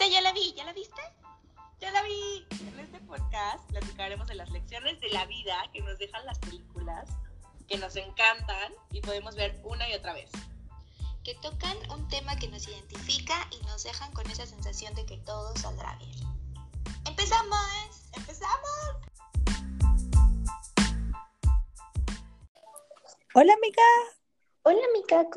[0.00, 1.02] Esa ya la vi, ¿ya la viste?
[1.78, 2.46] Ya la vi.
[2.52, 7.06] En este podcast platicaremos de las lecciones de la vida que nos dejan las películas,
[7.68, 10.30] que nos encantan y podemos ver una y otra vez.
[11.22, 15.18] Que tocan un tema que nos identifica y nos dejan con esa sensación de que
[15.18, 16.16] todo saldrá bien.
[17.06, 18.08] ¡Empezamos!
[18.16, 18.96] ¡Empezamos!
[23.34, 23.82] Hola, amiga.
[24.62, 25.28] Hola, amiga.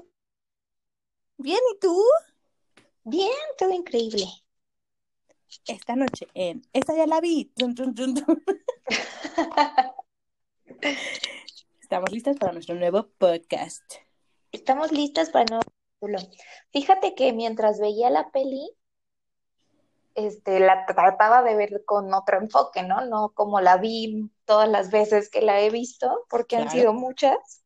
[1.36, 2.02] Bien, ¿y tú?
[3.04, 4.43] Bien, todo increíble.
[5.68, 7.52] Esta noche en Esta ya la vi.
[11.82, 13.84] Estamos listas para nuestro nuevo podcast.
[14.52, 16.20] Estamos listas para el nuevo capítulo.
[16.72, 18.70] Fíjate que mientras veía la peli,
[20.16, 23.06] este, la trataba de ver con otro enfoque, ¿no?
[23.06, 27.64] No como la vi todas las veces que la he visto, porque han sido muchas.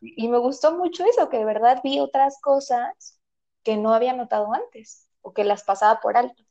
[0.00, 3.18] Y me gustó mucho eso, que de verdad vi otras cosas
[3.62, 6.42] que no había notado antes o que las pasaba por alto.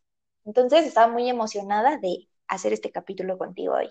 [0.46, 3.90] Entonces estaba muy emocionada de hacer este capítulo contigo hoy.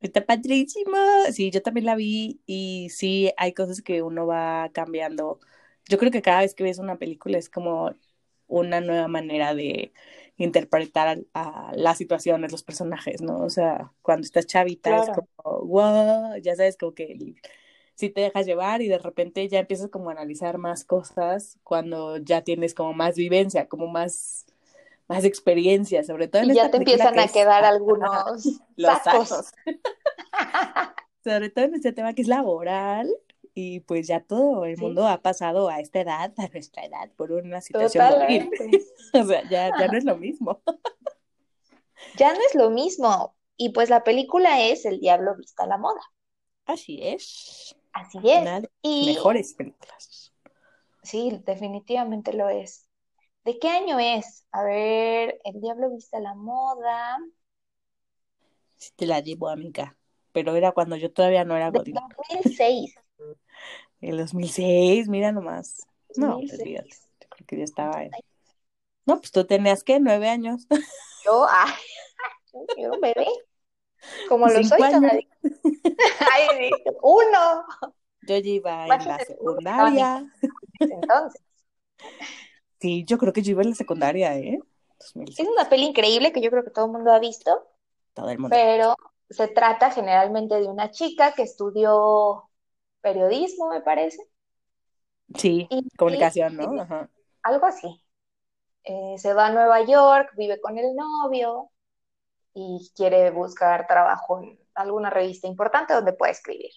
[0.00, 0.96] Está padrísimo.
[1.32, 5.38] Sí, yo también la vi y sí, hay cosas que uno va cambiando.
[5.88, 7.94] Yo creo que cada vez que ves una película es como
[8.48, 9.92] una nueva manera de
[10.36, 13.38] interpretar a, a las situaciones, los personajes, ¿no?
[13.38, 15.28] O sea, cuando estás chavita es como,
[15.66, 17.36] wow, ya sabes, como que
[17.94, 22.16] sí te dejas llevar y de repente ya empiezas como a analizar más cosas cuando
[22.18, 24.46] ya tienes como más vivencia, como más,
[25.12, 28.62] más experiencia, sobre todo en Y ya esta te película empiezan a es quedar algunos
[28.76, 29.28] los sacos.
[29.28, 29.52] sacos.
[31.24, 33.10] sobre todo en este tema que es laboral
[33.54, 34.82] y pues ya todo el Sí.
[34.82, 38.50] mundo ha pasado a esta edad, a nuestra edad, por una situación horrible.
[39.14, 40.62] O sea, ya, ya no es lo mismo.
[42.18, 43.36] Ya no es lo mismo.
[43.56, 46.00] Y pues la película es El Diablo Vista a la Moda.
[46.66, 47.76] Así es.
[47.92, 48.40] Así es.
[48.40, 50.32] Una de las Y mejores películas.
[51.02, 52.88] sí, definitivamente lo es.
[53.44, 54.46] ¿De qué año es?
[54.52, 57.18] A ver, El Diablo Vista a la Moda.
[58.76, 59.96] Sí te la llevo, amiga.
[60.32, 61.96] Pero era cuando yo todavía no era godín.
[62.30, 62.94] 2006.
[64.00, 65.86] En 2006, mira nomás.
[66.16, 66.60] No, 2006.
[66.60, 66.88] olvídate.
[67.20, 68.12] Yo creo que ya estaba en...
[69.06, 69.98] No, pues tú tenías, ¿qué?
[69.98, 70.66] Nueve años.
[71.24, 71.72] Yo, ay,
[72.52, 73.26] yo era un bebé.
[74.28, 75.28] Como lo Cinco soy todavía.
[76.32, 76.70] Ay,
[77.02, 77.64] uno.
[78.22, 80.32] Yo ya iba en la secundaria.
[80.80, 81.40] Entonces,
[82.82, 84.58] Sí, yo creo que yo iba en la secundaria, ¿eh?
[84.98, 85.38] 2006.
[85.38, 87.68] es una peli increíble que yo creo que todo el mundo ha visto,
[88.12, 88.56] Todo el mundo.
[88.56, 88.96] pero
[89.30, 92.50] se trata generalmente de una chica que estudió
[93.00, 94.18] periodismo, me parece,
[95.36, 96.82] Sí, y comunicación, y ¿no?
[96.82, 97.08] Ajá.
[97.44, 98.02] algo así.
[98.82, 101.70] Eh, se va a Nueva York, vive con el novio
[102.54, 106.70] y quiere buscar trabajo en alguna revista importante donde pueda escribir.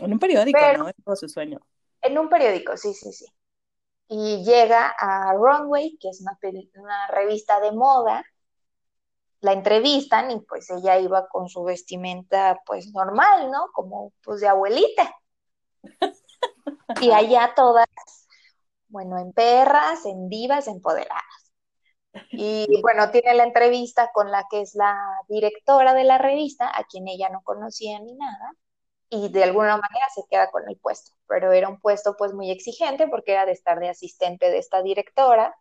[0.00, 0.88] En un periódico, Pero- ¿no?
[0.88, 1.60] Es como su sueño.
[2.02, 3.26] En un periódico, sí, sí, sí.
[4.12, 6.36] Y llega a Runway, que es una,
[6.74, 8.24] una revista de moda,
[9.40, 13.68] la entrevistan y pues ella iba con su vestimenta pues normal, ¿no?
[13.72, 15.14] Como pues de abuelita.
[17.00, 17.86] Y allá todas,
[18.88, 21.52] bueno, en perras, en divas, empoderadas.
[22.32, 26.82] Y bueno, tiene la entrevista con la que es la directora de la revista, a
[26.84, 28.52] quien ella no conocía ni nada,
[29.10, 32.50] y de alguna manera se queda con el puesto, pero era un puesto pues muy
[32.50, 35.54] exigente porque era de estar de asistente de esta directora,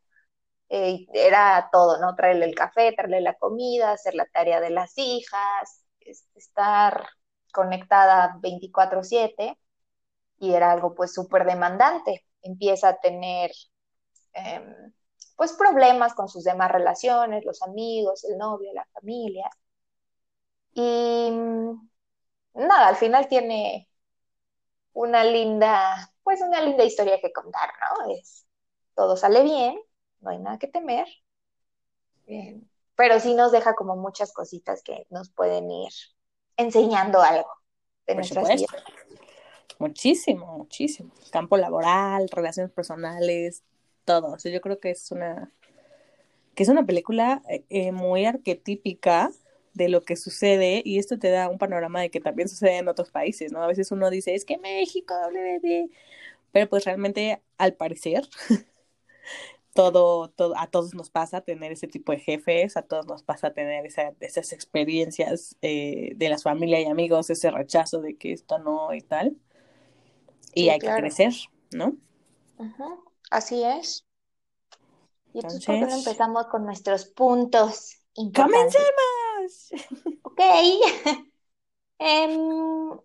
[0.70, 2.16] eh, era todo, ¿no?
[2.16, 7.08] Traerle el café, traerle la comida, hacer la tarea de las hijas, es- estar
[7.54, 9.58] conectada 24/7
[10.40, 12.26] y era algo pues súper demandante.
[12.42, 13.52] Empieza a tener
[14.34, 14.94] em,
[15.38, 19.50] pues problemas con sus demás relaciones, los amigos, el novio, la familia.
[20.74, 21.30] Y
[22.60, 23.90] nada, al final tiene
[24.94, 28.12] una linda, pues una linda historia que contar, ¿no?
[28.14, 28.46] Es,
[28.96, 29.80] todo sale bien,
[30.22, 31.08] no hay nada que temer,
[32.28, 32.62] eh,
[32.96, 35.92] pero sí nos deja como muchas cositas que nos pueden ir
[36.58, 37.50] enseñando algo
[38.06, 38.76] de Por nuestras supuesto.
[38.76, 38.84] vidas.
[39.80, 41.12] Muchísimo, muchísimo.
[41.32, 43.64] Campo laboral, relaciones personales,
[44.04, 44.34] todo.
[44.34, 45.54] O sea, yo creo que es una,
[46.54, 49.32] que es una película eh, eh, muy arquetípica
[49.84, 52.88] de lo que sucede y esto te da un panorama de que también sucede en
[52.90, 53.64] otros países, ¿no?
[53.64, 55.90] A veces uno dice, es que México, WD",
[56.52, 58.30] pero pues realmente al parecer
[59.74, 63.54] todo, todo, a todos nos pasa tener ese tipo de jefes, a todos nos pasa
[63.54, 68.60] tener esa- esas experiencias eh, de las familias y amigos, ese rechazo de que esto
[68.60, 69.38] no y tal.
[70.54, 70.98] Y Sí, hay claro.
[70.98, 71.34] que crecer,
[71.72, 71.96] ¿no?
[73.32, 74.06] Así es.
[75.34, 78.76] Y entonces, ¿por qué no Entonces- empezamos con nuestros puntos importantes?
[79.50, 79.70] ¡Comencemos!
[80.24, 80.40] Ok.
[82.00, 83.00] Em,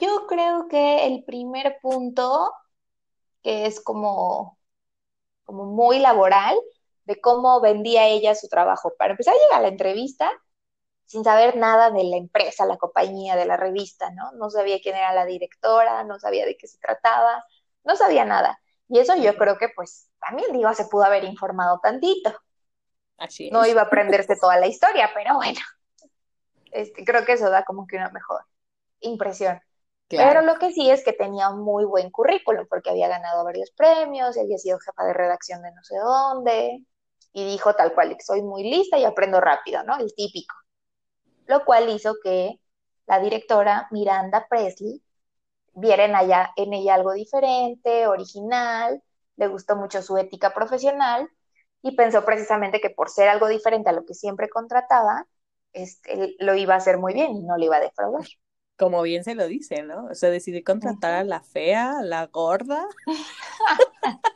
[0.00, 2.52] yo creo que el primer punto,
[3.42, 4.58] que es como,
[5.44, 6.56] como muy laboral,
[7.06, 8.94] de cómo vendía ella su trabajo.
[8.98, 10.30] Para empezar, llega a la entrevista
[11.06, 14.32] sin saber nada de la empresa, la compañía, de la revista, ¿no?
[14.34, 17.44] No sabía quién era la directora, no sabía de qué se trataba,
[17.84, 18.60] no sabía nada.
[18.88, 22.32] Y eso yo creo que pues también digo, se pudo haber informado tantito.
[23.22, 23.52] Así es.
[23.52, 25.60] No iba a aprenderse toda la historia, pero bueno,
[26.72, 28.40] este, creo que eso da como que una mejor
[29.00, 29.60] impresión.
[30.08, 30.28] Claro.
[30.28, 33.70] Pero lo que sí es que tenía un muy buen currículum porque había ganado varios
[33.70, 36.84] premios, y había sido jefa de redacción de no sé dónde,
[37.32, 39.96] y dijo tal cual, soy muy lista y aprendo rápido, ¿no?
[39.98, 40.54] El típico.
[41.46, 42.60] Lo cual hizo que
[43.06, 45.02] la directora Miranda Presley
[45.74, 49.02] viera en, allá, en ella algo diferente, original,
[49.36, 51.28] le gustó mucho su ética profesional
[51.82, 55.26] y pensó precisamente que por ser algo diferente a lo que siempre contrataba,
[55.72, 58.26] este, lo iba a hacer muy bien y no le iba a defraudar.
[58.76, 60.06] Como bien se lo dice, ¿no?
[60.06, 62.86] O sea, decidí contratar a la fea, a la gorda.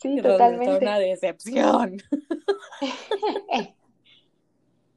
[0.00, 0.78] Sí, y totalmente.
[0.78, 2.00] una decepción.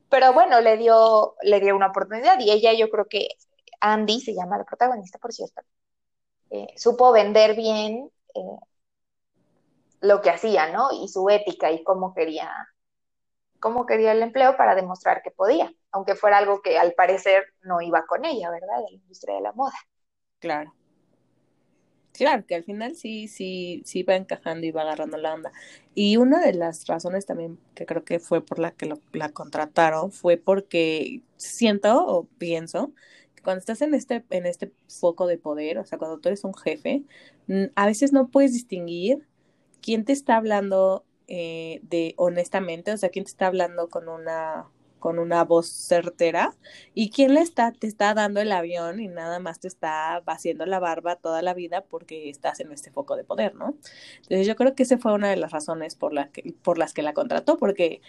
[0.10, 3.30] Pero bueno, le dio, le dio una oportunidad y ella, yo creo que
[3.80, 5.64] Andy se llama la protagonista, por cierto,
[6.52, 8.58] eh, supo vender bien eh,
[10.02, 10.90] lo que hacía, ¿no?
[10.92, 12.52] Y su ética y cómo quería,
[13.60, 17.82] cómo quería el empleo para demostrar que podía, aunque fuera algo que al parecer no
[17.82, 18.78] iba con ella, ¿verdad?
[18.78, 19.78] De la industria de la moda.
[20.40, 20.74] Claro.
[22.14, 25.52] Claro, que al final sí, sí, sí va encajando y va agarrando la onda.
[25.96, 30.12] Y una de las razones también que creo que fue por la que la contrataron
[30.12, 32.92] fue porque siento o pienso
[33.36, 36.44] que cuando estás en este, en este foco de poder, o sea, cuando tú eres
[36.44, 37.04] un jefe,
[37.48, 39.26] mm, a veces no puedes distinguir
[39.82, 44.68] quién te está hablando eh, de honestamente, o sea, quién te está hablando con una,
[45.00, 46.56] con una voz certera
[46.94, 50.66] y quién le está, te está dando el avión y nada más te está haciendo
[50.66, 53.78] la barba toda la vida porque estás en este foco de poder, ¿no?
[54.18, 56.94] Entonces yo creo que esa fue una de las razones por, la que, por las
[56.94, 58.02] que la contrató, porque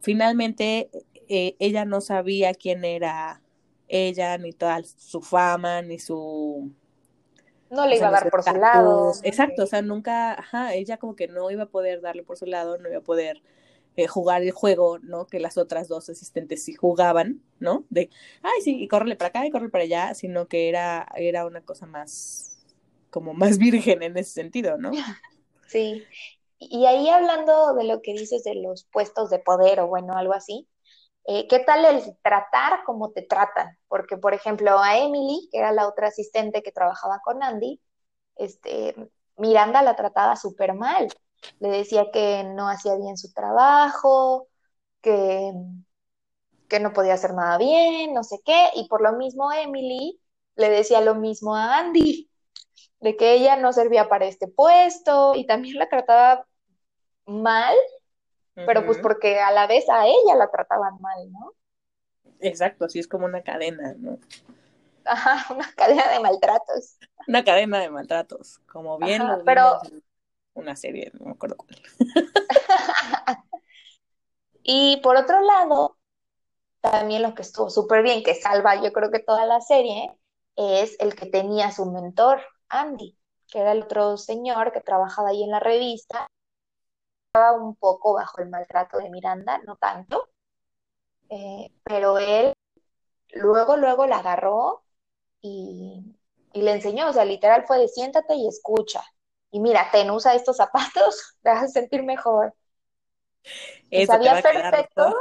[0.00, 0.90] finalmente
[1.28, 3.42] eh, ella no sabía quién era
[3.88, 6.72] ella, ni toda su fama, ni su
[7.70, 9.12] No le iba a dar por su lado.
[9.22, 12.46] Exacto, o sea, nunca, ajá, ella como que no iba a poder darle por su
[12.46, 13.42] lado, no iba a poder
[13.96, 15.26] eh, jugar el juego, ¿no?
[15.26, 17.84] Que las otras dos asistentes sí jugaban, ¿no?
[17.90, 18.10] De,
[18.42, 21.62] ay, sí, y córrele para acá y córrele para allá, sino que era, era una
[21.62, 22.58] cosa más,
[23.10, 24.92] como más virgen en ese sentido, ¿no?
[25.66, 26.02] Sí.
[26.58, 30.32] Y ahí hablando de lo que dices de los puestos de poder o bueno, algo
[30.32, 30.66] así,
[31.28, 33.78] eh, ¿qué tal el tratar como te tratan?
[33.86, 37.80] Porque, por ejemplo, a Emily, que era la otra asistente que trabajaba con Andy,
[38.36, 38.94] este,
[39.36, 41.08] Miranda la trataba súper mal.
[41.60, 44.48] Le decía que no hacía bien su trabajo,
[45.02, 45.52] que,
[46.66, 50.18] que no podía hacer nada bien, no sé qué, y por lo mismo Emily
[50.56, 52.30] le decía lo mismo a Andy,
[53.00, 56.46] de que ella no servía para este puesto y también la trataba
[57.26, 57.76] mal,
[58.66, 61.52] pero pues porque a la vez a ella la trataban mal, ¿no?
[62.40, 64.18] Exacto, así es como una cadena, ¿no?
[65.04, 66.98] Ajá, una cadena de maltratos.
[67.26, 70.02] Una cadena de maltratos, como bien Ajá, lo pero- en
[70.54, 71.80] una serie, no me acuerdo cuál.
[74.70, 75.96] Y por otro lado,
[76.80, 80.12] también lo que estuvo súper bien, que salva yo creo que toda la serie,
[80.56, 83.16] es el que tenía su mentor, Andy,
[83.50, 86.28] que era el otro señor que trabajaba ahí en la revista,
[87.38, 90.28] estaba un poco bajo el maltrato de Miranda, no tanto,
[91.30, 92.52] eh, pero él
[93.32, 94.82] luego, luego la agarró
[95.40, 96.16] y,
[96.52, 99.02] y le enseñó, o sea, literal fue de siéntate y escucha.
[99.50, 102.54] Y mira, ten, usa estos zapatos, te vas a sentir mejor.
[103.90, 105.14] Y Eso sabía perfecto,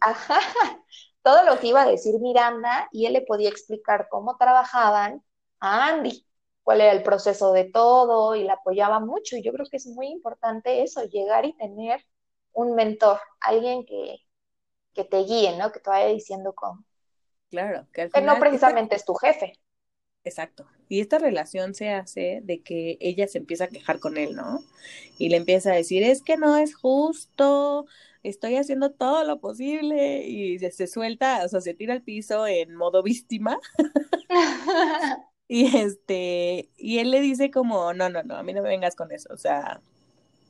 [1.22, 5.24] todo lo que iba a decir Miranda y él le podía explicar cómo trabajaban
[5.60, 6.26] a Andy,
[6.64, 9.36] cuál era el proceso de todo y la apoyaba mucho.
[9.36, 12.04] Y yo creo que es muy importante eso, llegar y tener
[12.52, 14.16] un mentor, alguien que,
[14.94, 15.70] que te guíe, ¿no?
[15.72, 16.84] Que te vaya diciendo cómo.
[17.50, 19.52] Claro, que al Que no final precisamente es tu jefe.
[20.24, 20.66] Exacto.
[20.88, 24.60] Y esta relación se hace de que ella se empieza a quejar con él, ¿no?
[25.18, 27.86] Y le empieza a decir, es que no es justo,
[28.22, 32.46] estoy haciendo todo lo posible y se, se suelta, o sea, se tira al piso
[32.46, 33.58] en modo víctima
[35.48, 38.96] y este, y él le dice como, no, no, no, a mí no me vengas
[38.96, 39.82] con eso, o sea,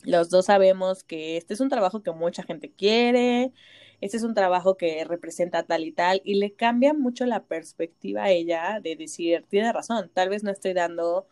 [0.04, 3.52] los dos sabemos que este es un trabajo que mucha gente quiere,
[4.00, 8.24] este es un trabajo que representa tal y tal, y le cambia mucho la perspectiva
[8.24, 11.26] a ella de decir, tiene razón, tal vez no estoy dando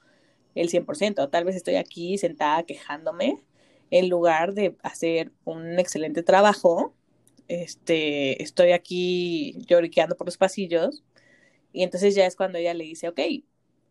[0.55, 3.45] el 100%, tal vez estoy aquí sentada quejándome
[3.91, 6.95] en lugar de hacer un excelente trabajo,
[7.49, 11.05] este, estoy aquí lloriqueando por los pasillos,
[11.73, 13.21] y entonces ya es cuando ella le dice, ok,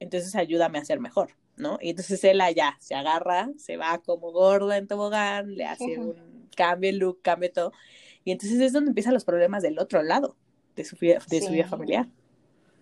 [0.02, 1.78] entonces ayúdame a ser mejor, ¿no?
[1.80, 6.50] Y entonces él allá se agarra, se va como gorda en tobogán, le hace un
[6.58, 7.72] cambio el look, cambia todo.
[8.24, 10.36] Y entonces es donde empiezan los problemas del otro lado
[10.76, 12.08] de su vida, de su vida familiar.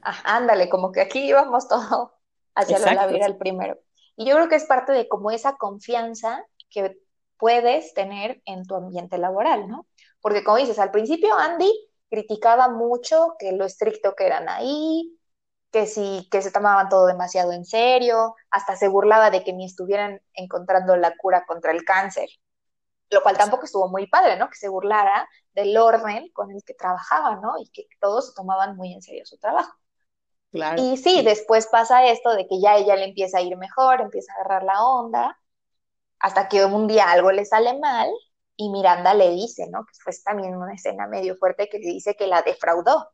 [0.02, 2.14] Ah, ándale, como que aquí íbamos todo
[2.56, 3.78] hacia la vida el primero.
[4.16, 7.02] Y yo creo que es parte de como esa confianza que
[7.38, 9.88] puedes tener en tu ambiente laboral, ¿no?
[10.22, 11.70] Porque como dices, al principio Andy
[12.10, 15.19] criticaba mucho que lo estricto que eran ahí,
[15.72, 19.66] que sí, que se tomaban todo demasiado en serio, hasta se burlaba de que ni
[19.66, 22.30] estuvieran encontrando la cura contra el cáncer,
[23.10, 24.50] lo cual tampoco estuvo muy padre, ¿no?
[24.50, 27.58] Que se burlara del orden con el que trabajaba, ¿no?
[27.60, 29.74] Y que todos se tomaban muy en serio su trabajo.
[30.52, 30.82] Claro.
[30.82, 34.34] Y sí, después pasa esto de que ya ella le empieza a ir mejor, empieza
[34.34, 35.40] a agarrar la onda,
[36.20, 38.10] hasta que un día algo le sale mal
[38.56, 39.86] y Miranda le dice, ¿no?
[39.86, 43.10] Que fue también una escena medio fuerte que le dice que la defraudó.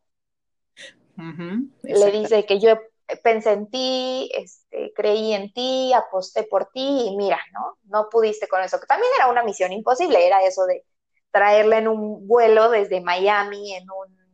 [1.84, 2.78] Le dice que yo
[3.24, 7.78] pensé en ti, este, creí en ti, aposté por ti y mira, ¿no?
[7.84, 10.84] No pudiste con eso, que también era una misión imposible, era eso de
[11.32, 14.26] traerla en un vuelo desde Miami en un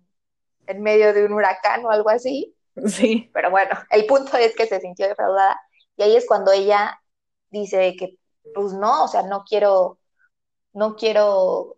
[0.68, 2.56] en medio de un huracán o algo así
[2.88, 3.30] Sí.
[3.34, 5.60] Pero bueno, el punto es que se sintió defraudada
[5.98, 7.00] y ahí es cuando ella
[7.50, 8.18] dice que,
[8.54, 10.00] pues no, o sea, no quiero,
[10.74, 11.78] no quiero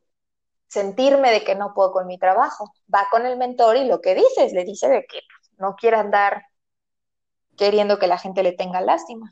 [0.74, 2.74] sentirme de que no puedo con mi trabajo.
[2.94, 5.20] Va con el mentor y lo que dices, le dice de que
[5.60, 6.44] no quiere andar
[7.56, 9.32] queriendo que la gente le tenga lástima.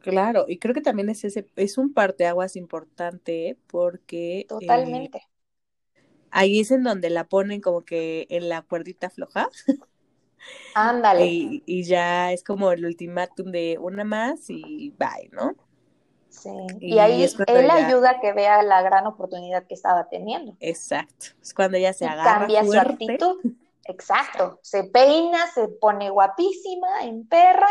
[0.00, 5.22] Claro, y creo que también es ese, es un parteaguas importante porque eh, totalmente.
[6.30, 9.48] ahí es en donde la ponen como que en la cuerdita floja.
[10.74, 11.24] Ándale.
[11.66, 15.54] Y, ya es como el ultimátum de una más y bye, ¿no?
[16.40, 16.50] Sí.
[16.80, 20.56] Y, ahí él ayuda a que vea la gran oportunidad que estaba teniendo.
[20.60, 21.26] Exacto.
[21.42, 22.40] Es cuando ella se agarra.
[22.40, 23.36] Cambia su actitud.
[23.84, 24.60] Exacto.
[24.62, 27.68] Se peina, se pone guapísima, en perra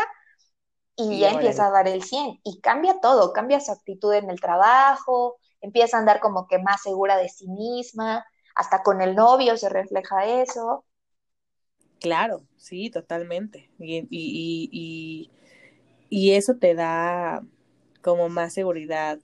[0.96, 2.40] y, ya empieza a dar el 100.
[2.42, 3.32] Y cambia todo.
[3.32, 7.48] Cambia su actitud en el trabajo, empieza a andar como que más segura de sí
[7.48, 8.26] misma.
[8.54, 10.84] Hasta con el novio se refleja eso.
[12.00, 13.70] Claro, sí, totalmente.
[13.78, 15.30] Y, y,
[16.10, 17.42] y, eso te da
[18.02, 19.18] como más seguridad.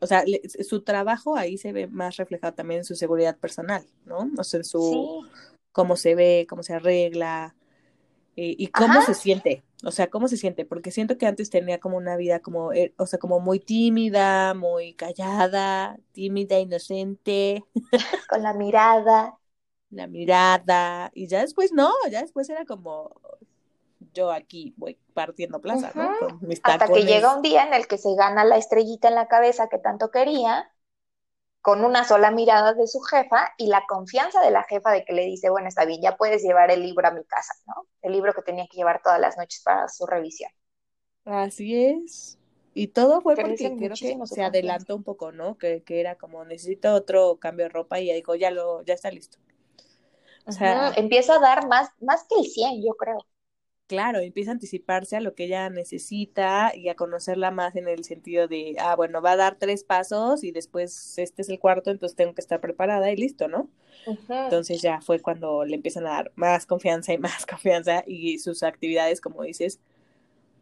[0.00, 0.24] O sea,
[0.66, 4.30] su trabajo ahí se ve más reflejado también en su seguridad personal, ¿no?
[4.38, 5.26] O sea, en su
[5.72, 7.54] cómo se ve, cómo se arregla
[8.36, 9.62] eh, y cómo se siente.
[9.84, 12.92] O sea, cómo se siente, porque siento que antes tenía como una vida como, eh,
[12.96, 17.64] o sea, como muy tímida, muy callada, tímida, inocente.
[18.28, 19.40] Con la mirada
[19.90, 23.12] la mirada, y ya después no, ya después era como
[24.12, 26.10] yo aquí voy partiendo plaza, ¿no?
[26.62, 29.68] Hasta que llega un día en el que se gana la estrellita en la cabeza
[29.68, 30.70] que tanto quería,
[31.62, 35.12] con una sola mirada de su jefa y la confianza de la jefa de que
[35.12, 37.86] le dice, bueno, está bien, ya puedes llevar el libro a mi casa, ¿no?
[38.00, 40.50] El libro que tenía que llevar todas las noches para su revisión.
[41.24, 42.38] Así es.
[42.72, 45.58] Y todo fue porque creo que se adelantó un poco, ¿no?
[45.58, 48.94] Que, que era como, necesito otro cambio de ropa y ya dijo, ya, lo, ya
[48.94, 49.38] está listo.
[50.46, 53.18] O sea, empieza a dar más, más que el 100, yo creo.
[53.90, 58.04] Claro, empieza a anticiparse a lo que ella necesita y a conocerla más en el
[58.04, 61.90] sentido de, ah, bueno, va a dar tres pasos y después este es el cuarto,
[61.90, 63.68] entonces tengo que estar preparada y listo, ¿no?
[64.44, 68.62] Entonces ya fue cuando le empiezan a dar más confianza y más confianza y sus
[68.62, 69.80] actividades, como dices,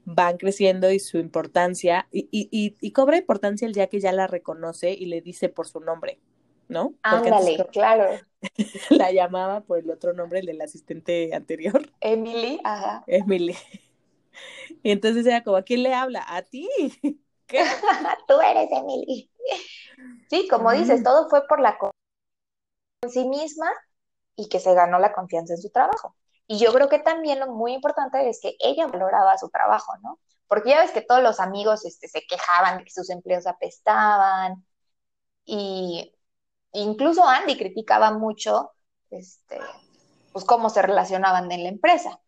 [0.07, 4.13] van creciendo y su importancia, y, y, y, y cobra importancia el día que ya
[4.13, 6.19] la reconoce y le dice por su nombre.
[6.69, 6.95] ¿no?
[7.03, 8.07] Ándale, claro.
[8.91, 11.91] La llamaba por el otro nombre, el del asistente anterior.
[12.01, 13.05] Emily, ajá.
[13.07, 13.57] Emily.
[14.83, 16.25] Y entonces era como, ¿a quién le habla?
[16.27, 16.69] ¿A ti?
[17.47, 17.65] ¿Qué?
[18.29, 19.31] Tú eres Emily.
[20.31, 21.79] Sí, como dices, todo fue por la
[23.03, 23.71] en sí misma
[24.37, 26.17] y que se ganó la confianza en su trabajo.
[26.47, 30.19] Y yo creo que también lo muy importante es que ella valoraba su trabajo, ¿no?
[30.47, 34.65] Porque ya ves que todos los amigos este, se quejaban de que sus empleos apestaban
[35.45, 36.15] y
[36.73, 38.73] incluso Andy criticaba mucho
[39.11, 39.59] este,
[40.33, 42.21] pues cómo se relacionaban en la empresa.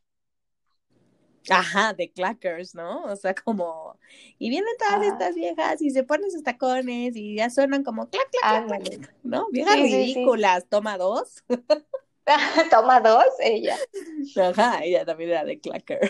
[1.49, 3.05] Ajá, de clackers, ¿no?
[3.05, 3.99] O sea, como,
[4.39, 8.29] y vienen todas estas viejas y se ponen sus tacones y ya suenan como clac,
[8.31, 9.47] clac, clac, ¿no?
[9.51, 11.43] Viejas ridículas, toma dos.
[12.71, 13.77] toma dos, ella.
[14.37, 16.01] Ajá, ella también era de clacker.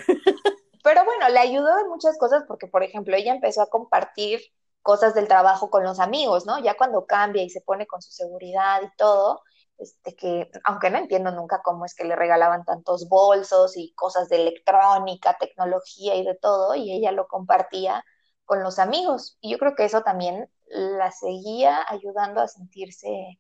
[0.82, 4.40] Pero bueno, le ayudó en muchas cosas porque, por ejemplo, ella empezó a compartir
[4.82, 6.58] cosas del trabajo con los amigos, ¿no?
[6.58, 9.42] Ya cuando cambia y se pone con su seguridad y todo,
[9.78, 14.28] este que, aunque no entiendo nunca cómo es que le regalaban tantos bolsos y cosas
[14.28, 18.04] de electrónica, tecnología y de todo, y ella lo compartía
[18.44, 19.38] con los amigos.
[19.40, 23.38] Y yo creo que eso también la seguía ayudando a sentirse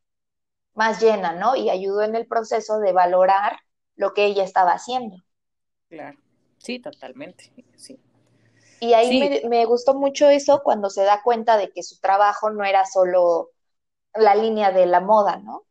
[0.74, 1.56] más llena, ¿no?
[1.56, 3.58] Y ayudó en el proceso de valorar
[3.96, 5.16] lo que ella estaba haciendo.
[5.88, 6.18] Claro,
[6.58, 8.00] sí, totalmente, sí.
[8.80, 12.50] Y ahí me, me, gustó mucho eso cuando se da cuenta de que su trabajo
[12.50, 13.50] no era solo
[14.14, 15.66] la línea de la moda, ¿no?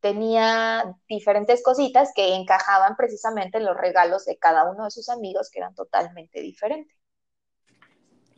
[0.00, 5.50] Tenía diferentes cositas que encajaban precisamente en los regalos de cada uno de sus amigos
[5.50, 6.96] que eran totalmente diferentes.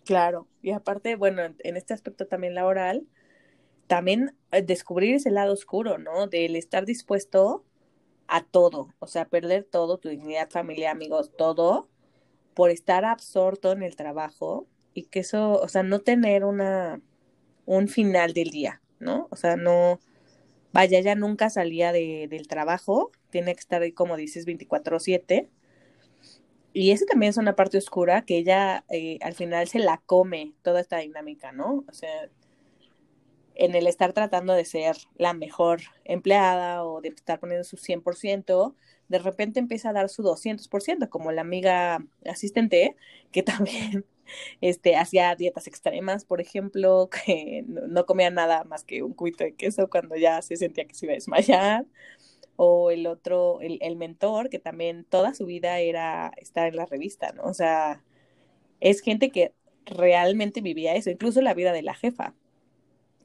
[0.04, 3.06] Claro, y aparte, bueno, en este aspecto también laboral,
[3.86, 6.26] también eh, descubrir ese lado oscuro, ¿no?
[6.26, 7.64] Del estar dispuesto
[8.26, 11.88] a todo, o sea, perder todo, tu dignidad, familia, amigos, todo,
[12.60, 17.00] por estar absorto en el trabajo y que eso, o sea, no tener una,
[17.64, 19.28] un final del día, ¿no?
[19.30, 19.98] O sea, no,
[20.70, 25.48] vaya, ya nunca salía de, del trabajo, tiene que estar ahí, como dices, 24/7.
[26.74, 30.52] Y eso también es una parte oscura que ella eh, al final se la come
[30.60, 31.86] toda esta dinámica, ¿no?
[31.88, 32.28] O sea,
[33.60, 38.74] en el estar tratando de ser la mejor empleada o de estar poniendo su 100%,
[39.08, 42.96] de repente empieza a dar su 200%, como la amiga asistente,
[43.32, 44.06] que también
[44.62, 49.54] este, hacía dietas extremas, por ejemplo, que no, comía nada más que un cuito de
[49.54, 51.86] queso cuando ya se sentía que se iba a desmayar.
[52.56, 56.86] O el otro, el, el mentor, que también toda su vida era estar en la
[56.86, 57.44] revista, ¿no?
[57.44, 58.02] O sea,
[58.80, 59.54] es gente que
[59.86, 62.34] realmente vivía eso, incluso la vida de la jefa,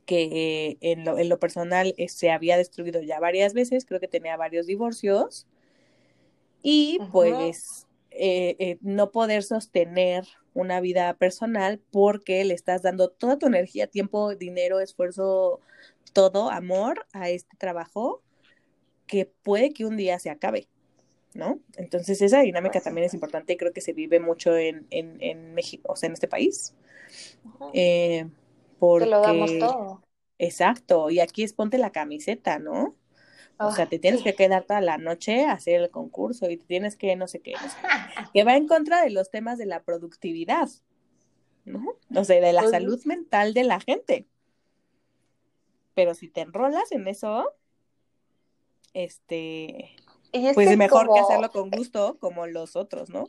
[0.05, 4.07] que en, lo, en lo personal eh, se había destruido ya varias veces, creo que
[4.07, 5.47] tenía varios divorcios,
[6.62, 13.38] y pues eh, eh, no poder sostener una vida personal porque le estás dando toda
[13.38, 15.59] tu energía, tiempo, dinero, esfuerzo,
[16.13, 18.24] todo, amor a este trabajo
[19.05, 20.67] que puede que un día se acabe,
[21.33, 21.59] ¿no?
[21.75, 25.53] Entonces esa dinámica también es importante y creo que se vive mucho en, en, en
[25.53, 26.74] México, o sea, en este país.
[27.74, 28.25] Eh,
[28.79, 29.05] porque...
[29.08, 30.01] lo damos todo.
[30.38, 32.96] Exacto, y aquí es ponte la camiseta, ¿no?
[33.58, 36.65] O sea, te tienes que quedar toda la noche a hacer el concurso y te
[36.65, 37.53] tienes que no sé qué,
[38.34, 40.67] que va en contra de los temas de la productividad,
[41.63, 41.94] ¿no?
[42.13, 44.27] O sea, de la pues salud mental de la gente.
[45.94, 47.53] Pero si te enrolas en eso,
[48.94, 49.96] este,
[50.53, 53.27] pues es mejor que hacerlo con gusto como los otros, ¿no?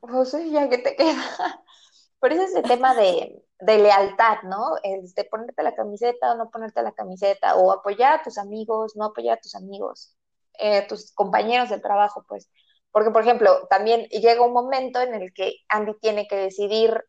[0.00, 1.64] Pues ya que te queda.
[2.20, 4.76] Por eso es el tema de, de lealtad, ¿no?
[4.82, 8.94] El de ponerte la camiseta o no ponerte la camiseta, o apoyar a tus amigos,
[8.96, 10.16] no apoyar a tus amigos,
[10.58, 12.48] eh, tus compañeros de trabajo, pues.
[12.92, 17.04] Porque, por ejemplo, también llega un momento en el que Andy tiene que decidir,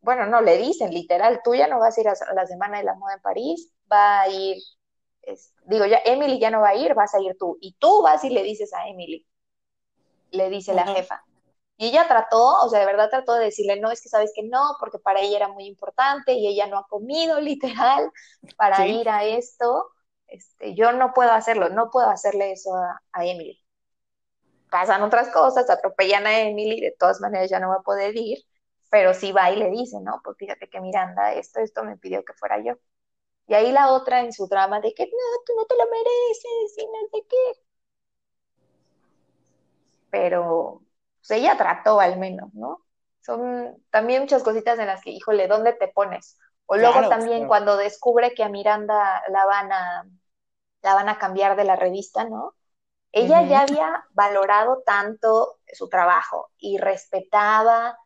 [0.00, 2.84] bueno, no, le dicen literal, tú ya no vas a ir a la Semana de
[2.84, 4.56] la Moda en París, va a ir,
[5.66, 7.58] digo, ya Emily ya no va a ir, vas a ir tú.
[7.60, 9.26] Y tú vas y le dices a Emily,
[10.30, 11.24] le dice la jefa,
[11.76, 14.44] y ella trató, o sea, de verdad trató de decirle, no, es que sabes que
[14.44, 18.10] no, porque para ella era muy importante y ella no ha comido literal
[18.56, 19.90] para ir a esto.
[20.28, 23.60] Este, yo no puedo hacerlo, no puedo hacerle eso a, Emily.
[24.70, 28.38] Pasan otras cosas, atropellan a Emily, de todas maneras ya no va a poder ir,
[28.90, 30.20] pero sí va y le dice, ¿no?
[30.24, 32.74] Pues fíjate que Miranda, esto, esto me pidió que fuera yo.
[33.48, 36.78] Y ahí la otra en su drama de que no, tú no te lo mereces
[36.78, 37.60] y no sé qué.
[40.10, 40.84] Pero
[41.26, 42.84] pues ella trató al menos, ¿no?
[43.20, 46.38] Son también muchas cositas en las que, híjole, ¿dónde te pones?
[46.66, 50.06] O luego también cuando descubre que a Miranda la van a,
[50.82, 52.54] la van a cambiar de la revista, ¿no?
[53.12, 57.96] Ella ya había valorado tanto su trabajo y respetaba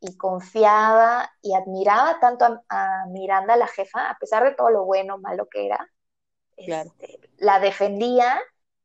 [0.00, 5.14] y confiaba y admiraba tanto a, Miranda, la jefa, a pesar de todo lo bueno
[5.14, 5.88] o malo que era.
[6.56, 8.38] Este, la defendía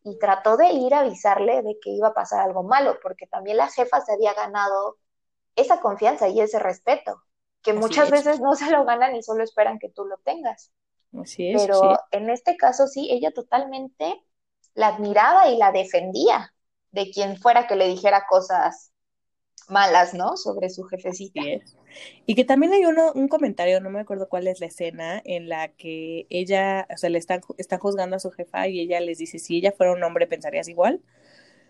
[0.04, 3.58] y trató de ir a avisarle de que iba a pasar algo malo, porque también
[3.58, 4.98] la jefa se había ganado
[5.56, 7.22] esa confianza y ese respeto,
[7.62, 10.72] que muchas veces no se lo ganan y solo esperan que tú lo tengas.
[11.20, 11.62] Así es.
[11.62, 14.24] Pero en este caso sí, ella totalmente
[14.74, 16.54] la admiraba y la defendía
[16.92, 18.92] de quien fuera que le dijera cosas
[19.68, 20.38] malas, ¿no?
[20.38, 21.42] Sobre su jefecita.
[22.26, 25.50] Y que también hay uno, un comentario, no me acuerdo cuál es la escena, en
[25.50, 29.18] la que ella, o sea, le están, están juzgando a su jefa y ella les
[29.18, 31.02] dice, si ella fuera un hombre, ¿pensarías igual?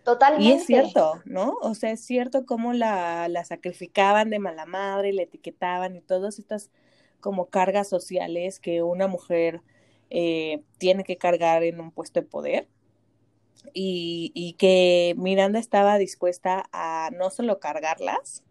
[0.04, 0.46] Totalmente.
[0.46, 1.58] Y es cierto, ¿no?
[1.62, 6.40] O sea, es cierto cómo la, la sacrificaban de mala madre, le etiquetaban y todas
[6.40, 6.72] estas
[7.20, 9.62] como cargas sociales que una mujer
[10.10, 12.68] eh, tiene que cargar en un puesto de poder
[13.74, 18.44] y, y, que Miranda estaba dispuesta a no solo cargarlas,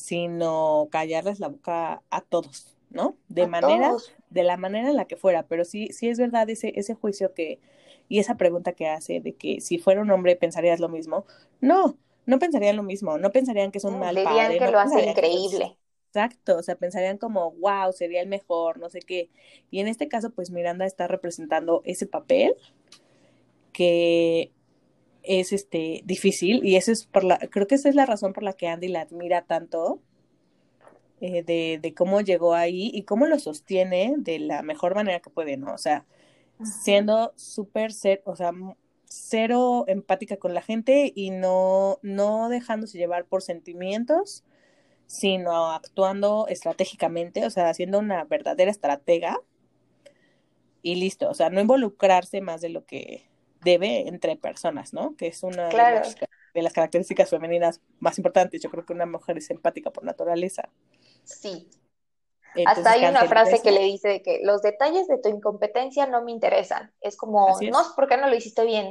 [0.00, 3.16] sino callarles la boca a todos, ¿no?
[3.28, 3.92] De manera,
[4.30, 7.34] de la manera en la que fuera, pero sí, sí es verdad ese, ese juicio
[7.34, 7.60] que,
[8.08, 11.26] y esa pregunta que hace de que si fuera un hombre pensarías lo mismo,
[11.60, 14.58] no, no pensarían lo mismo, no pensarían que es un mal padre.
[14.58, 15.76] que lo hace increíble.
[16.08, 19.30] Exacto, o sea, pensarían como, wow, sería el mejor, no sé qué.
[19.70, 22.56] Y en este caso, pues Miranda está representando ese papel
[23.72, 24.50] que
[25.38, 28.42] es este difícil y eso es por la creo que esa es la razón por
[28.42, 30.00] la que Andy la admira tanto
[31.20, 35.28] eh, de, de, cómo llegó ahí y cómo lo sostiene de la mejor manera que
[35.28, 35.74] puede, ¿no?
[35.74, 36.06] O sea,
[36.64, 37.90] siendo súper,
[38.24, 38.52] o sea,
[39.04, 44.44] cero empática con la gente y no, no dejándose llevar por sentimientos,
[45.06, 49.40] sino actuando estratégicamente, o sea, haciendo una verdadera estratega
[50.82, 53.29] y listo, o sea, no involucrarse más de lo que
[53.62, 55.16] debe entre personas, ¿no?
[55.16, 56.02] Que es una claro.
[56.54, 58.60] de, las, características femeninas más importantes.
[58.62, 60.68] Yo creo que una mujer es empática por naturaleza.
[61.24, 61.68] Sí.
[62.66, 66.32] Hasta hay una frase que le dice que los detalles de tu incompetencia no me
[66.32, 66.92] interesan.
[67.00, 67.70] Es como, es.
[67.70, 68.90] no por qué no lo hiciste bien,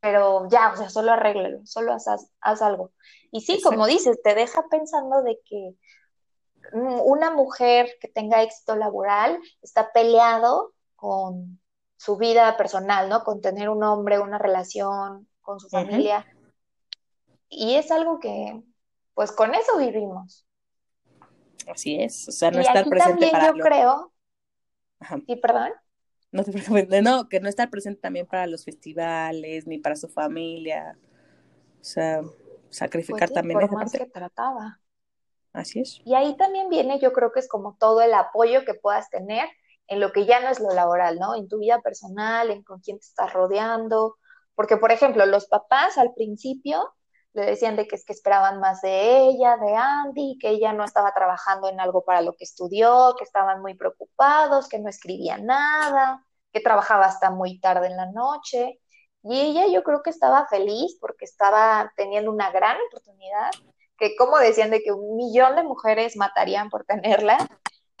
[0.00, 2.06] pero ya, o sea, solo arréglalo, solo haz,
[2.40, 2.92] haz algo.
[3.30, 3.76] Y sí, Exacto.
[3.76, 5.74] como dices, te deja pensando de que
[6.72, 11.60] una mujer que tenga éxito laboral está peleado con
[11.98, 13.24] su vida personal, ¿no?
[13.24, 16.20] Con tener un hombre, una relación con su familia.
[16.20, 16.52] Uh -huh.
[17.50, 18.62] Y es algo que,
[19.14, 20.46] pues con eso vivimos.
[21.68, 24.12] Así es, o sea, no y estar aquí presente también para yo lo- creo,
[25.00, 25.20] Ajá.
[25.26, 25.72] sí, perdón,
[26.30, 30.08] No te preocupes, no, que no estar presente también para los festivales, ni para su
[30.08, 30.98] familia.
[31.80, 32.36] O sea, pues
[32.70, 33.98] sacrificar sí, también por esa más parte.
[33.98, 34.80] que trataba.
[35.52, 36.00] Así es.
[36.04, 39.48] Y ahí también viene, yo creo que es como todo el apoyo que puedas tener
[39.88, 41.34] en lo que ya no es lo laboral, ¿no?
[41.34, 44.16] En tu vida personal, en con quién te estás rodeando.
[44.54, 46.94] Porque, por ejemplo, los papás al principio
[47.32, 50.84] le decían de que es que esperaban más de ella, de Andy, que ella no
[50.84, 55.38] estaba trabajando en algo para lo que estudió, que estaban muy preocupados, que no escribía
[55.38, 58.80] nada, que trabajaba hasta muy tarde en la noche.
[59.22, 63.50] Y ella yo creo que estaba feliz porque estaba teniendo una gran oportunidad,
[63.98, 67.38] que como decían de que un millón de mujeres matarían por tenerla,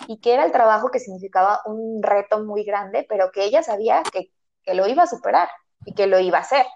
[0.06, 4.02] y que era el trabajo que significaba un reto muy grande, pero que ella sabía
[4.02, 4.32] que,
[4.62, 5.48] que lo iba a superar
[5.84, 6.66] y que lo iba a hacer.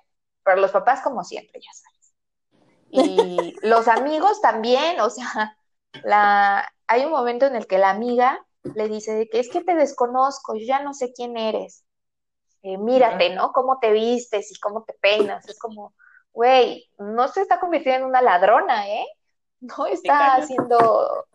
[0.42, 2.14] Pero los papás, como siempre, ya sabes.
[2.90, 5.56] Y los amigos también, o sea,
[6.02, 9.62] la, hay un momento en el que la amiga le dice de que es que
[9.62, 11.84] te desconozco, yo ya no sé quién eres.
[12.62, 13.52] Eh, mírate, ¿no?
[13.52, 15.48] Cómo te vistes y cómo te peinas.
[15.48, 15.94] Es como,
[16.32, 19.06] güey, no se está convirtiendo en una ladrona, ¿eh?
[19.60, 21.26] No está haciendo,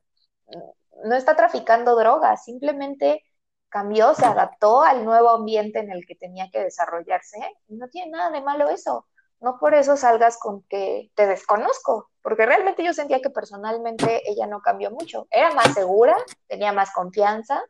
[1.03, 3.23] no está traficando drogas, simplemente
[3.69, 7.38] cambió, se adaptó al nuevo ambiente en el que tenía que desarrollarse.
[7.67, 9.05] No tiene nada de malo eso.
[9.39, 14.47] No por eso salgas con que te desconozco, porque realmente yo sentía que personalmente ella
[14.47, 15.27] no cambió mucho.
[15.29, 17.62] Era más segura, tenía más confianza,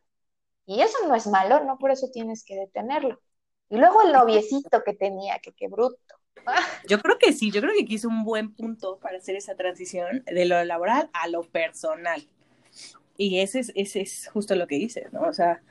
[0.66, 3.20] y eso no es malo, no por eso tienes que detenerlo.
[3.70, 5.98] Y luego el noviecito que tenía, que qué bruto.
[6.88, 9.56] Yo creo que sí, yo creo que aquí es un buen punto para hacer esa
[9.56, 12.26] transición de lo laboral a lo personal.
[13.18, 15.22] Y ese es, ese es justo lo que dices, ¿no?
[15.22, 15.62] O sea,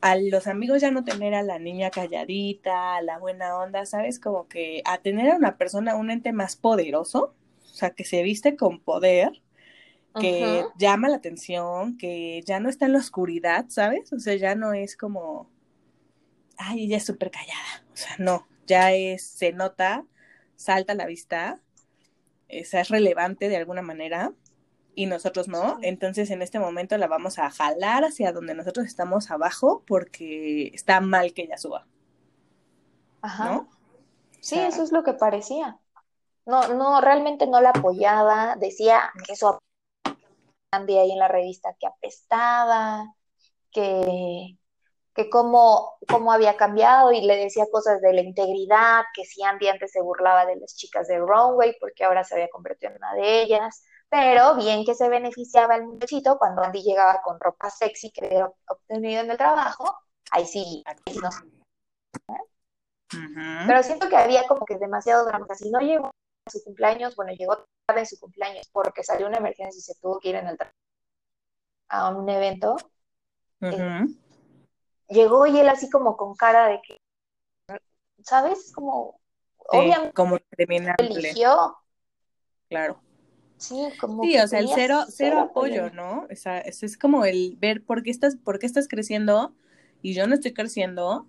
[0.00, 4.20] a los amigos ya no tener a la niña calladita, a la buena onda, ¿sabes?
[4.20, 8.22] Como que a tener a una persona, un ente más poderoso, o sea, que se
[8.22, 9.42] viste con poder,
[10.18, 14.10] que llama la atención, que ya no está en la oscuridad, ¿sabes?
[14.14, 15.50] O sea, ya no es como,
[16.56, 17.84] ay, ella es súper callada.
[17.92, 20.06] O sea, no, ya es, se nota,
[20.54, 21.60] salta a la vista,
[22.48, 24.32] esa es relevante de alguna manera
[24.96, 25.78] y nosotros no.
[25.82, 31.00] Entonces, en este momento la vamos a jalar hacia donde nosotros estamos abajo porque está
[31.00, 31.86] mal que ella suba,
[33.20, 33.44] Ajá.
[33.44, 33.68] ¿no?
[34.40, 35.78] Sí, O sea, eso es lo que parecía.
[36.46, 38.56] No, no, realmente no la apoyaba.
[38.56, 39.58] Decía que eso
[40.70, 43.14] Andy ahí en la revista que apestaba,
[43.70, 44.56] que,
[45.14, 49.68] que cómo, cómo había cambiado y le decía cosas de la integridad, que si Andy
[49.68, 53.14] antes se burlaba de las chicas de Runway porque ahora se había convertido en una
[53.14, 53.84] de ellas.
[54.08, 58.50] Pero bien que se beneficiaba el muchachito cuando Andy llegaba con ropa sexy que había
[58.68, 59.84] obtenido en el trabajo.
[60.30, 61.28] Ahí sí, ahí no
[63.12, 63.66] ujú.
[63.66, 65.46] pero siento que había como que demasiado drama.
[65.54, 69.38] Si no llegó a su cumpleaños, bueno, llegó tarde en su cumpleaños porque salió una
[69.38, 70.70] emergencia y se tuvo que ir en el tra-
[71.88, 72.76] a un evento.
[73.60, 74.14] Ujú.
[75.08, 76.96] Llegó y él así como con cara de que,
[78.24, 78.72] ¿sabes?
[78.72, 79.20] Como,
[79.58, 80.38] Sí, obviamente como
[80.98, 81.76] eligió,
[82.68, 83.00] claro.
[83.58, 85.90] Sí, como Sí, que o sea, el cero, cero cero apoyo, apoyo.
[85.90, 86.26] ¿no?
[86.30, 89.54] O sea, es, es como el ver por qué estás, por qué estás creciendo
[90.02, 91.26] y yo no estoy creciendo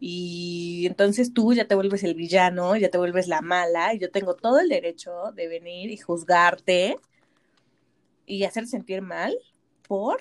[0.00, 4.10] y entonces tú ya te vuelves el villano, ya te vuelves la mala y yo
[4.10, 6.96] tengo todo el derecho de venir y juzgarte
[8.26, 9.36] y hacer sentir mal
[9.86, 10.20] por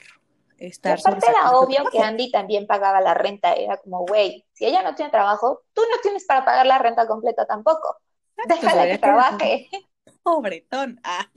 [0.58, 2.00] Y estar aparte era obvio que.
[2.00, 3.54] Andy también pagaba la renta.
[3.54, 7.08] Era como, güey, si ella no tiene trabajo, tú no tienes para pagar la renta
[7.08, 7.98] completa tampoco.
[8.38, 9.70] Exacto, Déjala que trabaje.
[10.28, 11.00] Pobretón.
[11.04, 11.32] Ah.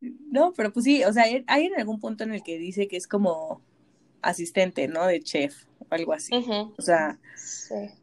[0.00, 2.96] No, pero pues sí, o sea, hay en algún punto en el que dice que
[2.96, 3.60] es como
[4.22, 5.06] asistente, ¿no?
[5.06, 5.64] De chef.
[5.90, 6.32] algo así.
[6.76, 7.18] O sea,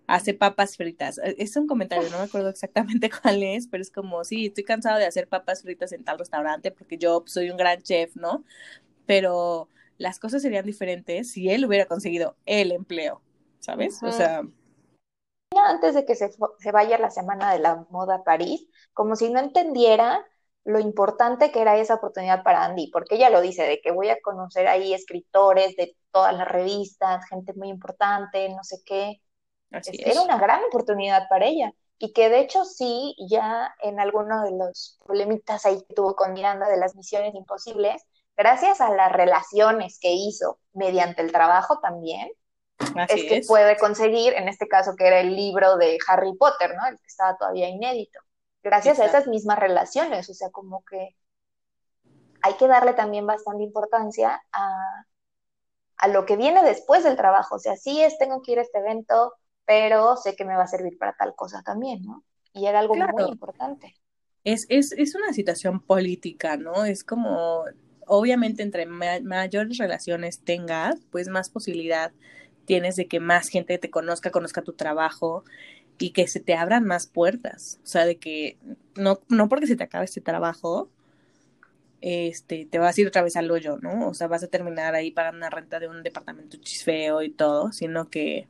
[0.08, 1.20] hace papas fritas.
[1.20, 4.66] E, es un comentario, no me acuerdo exactamente cuál es, pero es como, sí, estoy
[4.66, 8.44] cansado de hacer papas fritas en tal restaurante porque yo soy un gran chef, ¿no?
[9.06, 13.22] Pero las cosas serían diferentes si él hubiera conseguido el empleo,
[13.60, 14.04] ¿sabes?
[14.04, 14.44] O sea...
[15.64, 19.30] Antes de que se, se vaya la semana de la moda a París, como si
[19.30, 20.26] no entendiera
[20.66, 24.10] lo importante que era esa oportunidad para Andy, porque ella lo dice, de que voy
[24.10, 29.22] a conocer ahí escritores de todas las revistas, gente muy importante, no sé qué.
[29.84, 31.72] Era una gran oportunidad para ella.
[32.00, 36.34] Y que de hecho sí, ya en alguno de los problemitas ahí que tuvo con
[36.34, 38.04] Miranda de las misiones imposibles,
[38.36, 42.30] gracias a las relaciones que hizo mediante el trabajo también,
[43.10, 46.88] es que puede conseguir, en este caso que era el libro de Harry Potter, ¿no?
[46.88, 48.20] El que estaba todavía inédito
[48.66, 51.16] gracias a esas mismas relaciones, o sea, como que
[52.42, 55.06] hay que darle también bastante importancia a,
[56.10, 58.80] lo que viene después del trabajo, o sea, sí es, tengo que ir a este
[58.80, 59.34] evento,
[59.66, 62.24] pero sé que me va a servir para tal cosa también, ¿no?
[62.54, 63.96] Y era algo muy importante.
[64.44, 66.86] Es, es, es una situación política, ¿no?
[66.86, 67.66] Es como,
[68.08, 72.12] obviamente, entre mayores relaciones tengas, pues más posibilidad
[72.66, 75.44] tienes de que más gente te conozca, conozca tu trabajo
[75.98, 77.80] y que se te abran más puertas.
[77.84, 78.58] O sea, de que
[78.96, 80.90] no, no porque se te acabe este trabajo,
[82.02, 84.08] este, te vas a ir otra vez al hoyo, ¿no?
[84.08, 87.72] O sea, vas a terminar ahí pagando una renta de un departamento chisfeo y todo,
[87.72, 88.48] sino que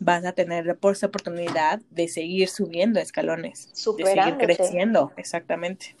[0.00, 5.94] vas a tener por esa oportunidad de seguir subiendo escalones, de seguir creciendo, exactamente.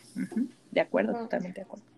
[0.70, 1.93] De acuerdo, totalmente de acuerdo.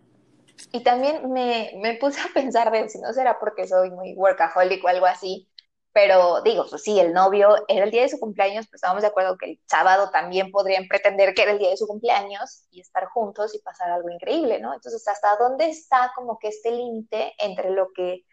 [0.73, 4.85] Y también me, me puse a pensar de si no será porque soy muy workaholic
[4.85, 5.49] o algo así,
[5.97, 9.09] pero digo, pues sí, el novio era el día de su cumpleaños, pues estábamos de
[9.09, 12.83] acuerdo que el sábado también podrían pretender que era el día de su cumpleaños y
[12.83, 14.75] estar juntos y pasar algo increíble, ¿no?
[14.75, 18.27] Entonces, ¿hasta dónde está como que este límite entre lo que,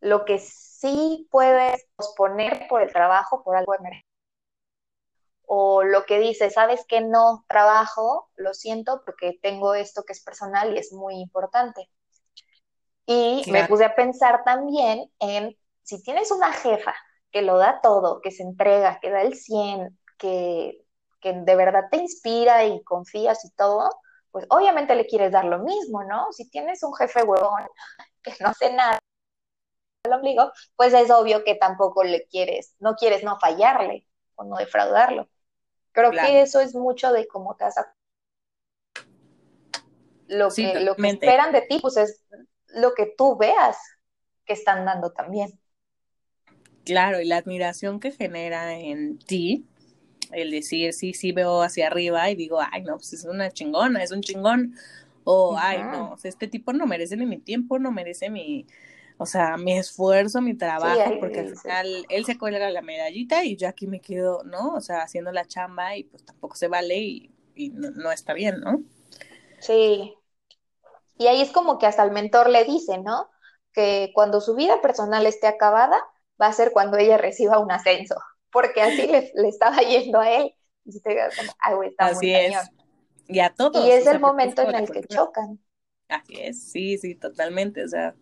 [0.00, 4.13] lo que sí puedes posponer por el trabajo, por algo emergente?
[5.46, 10.22] O lo que dice, sabes que no trabajo, lo siento porque tengo esto que es
[10.22, 11.90] personal y es muy importante.
[13.06, 16.94] Y me puse a pensar también en si tienes una jefa
[17.30, 20.80] que lo da todo, que se entrega, que da el 100, que,
[21.22, 23.90] de verdad te inspira y confías y todo,
[24.30, 26.32] pues obviamente le quieres dar lo mismo, ¿no?
[26.32, 27.66] Si tienes un jefe huevón
[28.22, 28.98] que no hace nada
[30.04, 34.56] al ombligo, pues es obvio que tampoco le quieres, no quieres no fallarle o no
[34.56, 35.28] defraudarlo.
[35.94, 37.76] Creo que eso es mucho de cómo te has
[40.26, 42.24] lo que, lo que esperan de ti, pues es
[42.68, 43.76] lo que tú veas
[44.44, 45.56] que están dando también.
[46.84, 49.66] Claro, y la admiración que genera en ti,
[50.32, 54.02] el decir, sí, sí veo hacia arriba y digo, ay, no, pues es una chingona,
[54.02, 54.74] es un chingón,
[55.22, 58.66] o, ay, no, este tipo no merece ni mi tiempo, no merece mi,
[59.24, 63.56] o sea, mi esfuerzo, mi trabajo, porque al final él se cuelga la medallita y
[63.56, 64.74] yo aquí me quedo, ¿no?
[64.74, 68.60] O sea, haciendo la chamba y pues tampoco se vale y, no, no, está bien,
[68.60, 68.82] ¿no?
[69.60, 70.14] Sí.
[71.16, 73.30] Y ahí es como que hasta el mentor le dice, ¿no?
[73.72, 75.96] Que cuando su vida personal esté acabada,
[76.40, 78.16] va a ser cuando ella reciba un ascenso,
[78.52, 80.54] porque así le, estaba yendo a él.
[80.84, 81.16] Y te
[81.64, 82.70] como, está así muy es.
[83.26, 83.86] Y a todos.
[83.86, 85.58] Y es el momento en el que chocan.
[86.08, 87.82] Así es, sí, sí, totalmente.
[87.82, 88.14] O sea,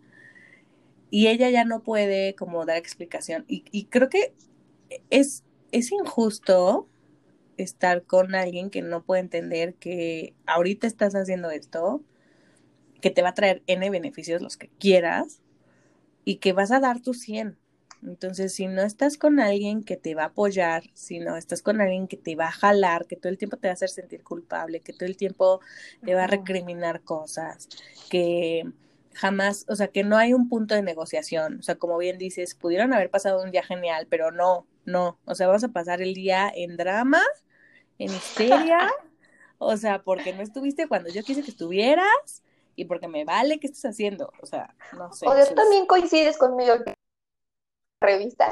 [1.13, 3.45] y ella ya no puede como dar explicación.
[3.47, 4.33] Y, y creo que
[5.11, 6.89] es, es injusto
[7.55, 12.01] estar con alguien que no puede entender que ahorita estás haciendo esto,
[12.99, 15.43] que te va a traer N beneficios los que quieras
[16.25, 17.59] y que vas a dar tu 100.
[18.01, 21.79] Entonces, si no estás con alguien que te va a apoyar, si no estás con
[21.79, 24.23] alguien que te va a jalar, que todo el tiempo te va a hacer sentir
[24.23, 25.59] culpable, que todo el tiempo
[26.03, 27.69] te va a recriminar cosas,
[28.09, 28.63] que
[29.13, 31.59] jamás, o sea, que no hay un punto de negociación.
[31.59, 35.19] O sea, como bien dices, pudieron haber pasado un día genial, pero no, no.
[35.25, 37.21] O sea, vamos a pasar el día en drama,
[37.99, 38.91] en histeria,
[39.57, 42.43] o sea, porque no estuviste cuando yo quise que estuvieras
[42.75, 44.31] y porque me vale que estés haciendo.
[44.41, 45.27] O sea, no sé.
[45.27, 46.73] O sea, también coincides conmigo
[48.03, 48.51] revista?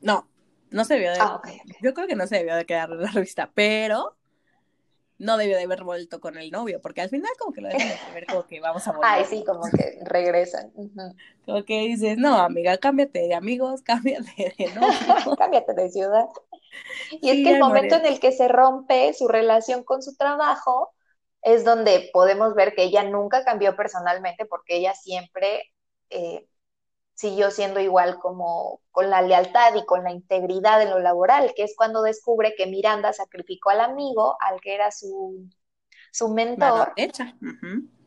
[0.00, 0.28] No,
[0.70, 1.18] no se debió de.
[1.20, 1.40] Ah,
[1.80, 4.16] yo creo que no se debió de quedar en la revista, pero
[5.20, 7.88] no debió de haber vuelto con el novio, porque al final como que lo dejan
[7.88, 9.10] de ver como que vamos a volver.
[9.10, 10.72] Ay, sí, como que regresan.
[11.44, 15.36] Como que dices, no, amiga, cámbiate de amigos, cámbiate de novio.
[15.38, 16.26] cámbiate de ciudad.
[17.10, 20.94] Y es que el momento en el que se rompe su relación con su trabajo
[21.42, 25.64] es donde podemos ver que ella nunca cambió personalmente porque ella siempre
[26.08, 26.46] eh,
[27.20, 31.64] siguió siendo igual como con la lealtad y con la integridad en lo laboral, que
[31.64, 35.48] es cuando descubre que Miranda sacrificó al amigo, al que era su,
[36.12, 37.34] su mentor, hecha.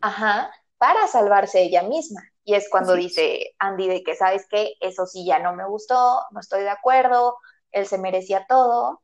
[0.01, 2.21] ajá, para salvarse ella misma.
[2.45, 2.99] Y es cuando Sí.
[2.99, 4.73] dice Andy de que, ¿sabes qué?
[4.81, 7.37] Eso sí ya no me gustó, no estoy de acuerdo,
[7.71, 9.01] él se merecía todo.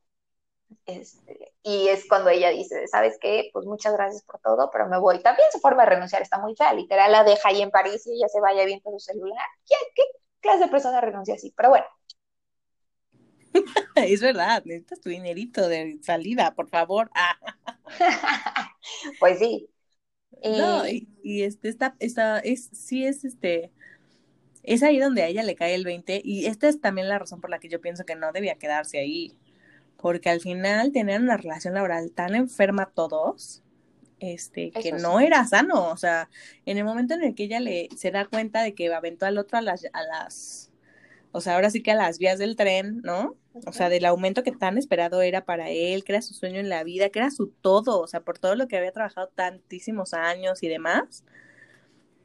[0.86, 3.50] Este, y es cuando ella dice, ¿sabes qué?
[3.52, 5.22] Pues muchas gracias por todo, pero me voy.
[5.22, 8.12] También su forma de renunciar está muy fea, literal la deja ahí en París y
[8.16, 9.46] ella se vaya viendo su celular.
[9.68, 10.02] ¿Qué, qué
[10.40, 11.52] clase de persona renuncia así?
[11.56, 11.86] Pero bueno,
[13.96, 17.10] Es verdad, necesitas tu dinerito de salida, por favor.
[17.14, 17.38] Ah,
[19.18, 19.68] pues sí.
[20.42, 23.72] Y, no, y, y este, esta, esta, es, sí es este,
[24.62, 27.40] es ahí donde a ella le cae el 20 y esta es también la razón
[27.40, 29.36] por la que yo pienso que no debía quedarse ahí,
[30.00, 33.62] porque al final tenían una relación laboral tan enferma todos,
[34.18, 35.02] este, que Eso sí.
[35.02, 36.28] no era sano, o sea,
[36.66, 39.38] en el momento en el que ella le se da cuenta de que aventó al
[39.38, 40.70] otro a las, a las,
[41.32, 43.36] o sea, ahora sí que a las vías del tren, ¿no?
[43.66, 46.68] O sea, del aumento que tan esperado era para él, que era su sueño en
[46.68, 50.14] la vida, que era su todo, o sea, por todo lo que había trabajado tantísimos
[50.14, 51.24] años y demás,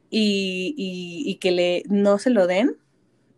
[0.08, 2.76] y, y, y que le no se lo den,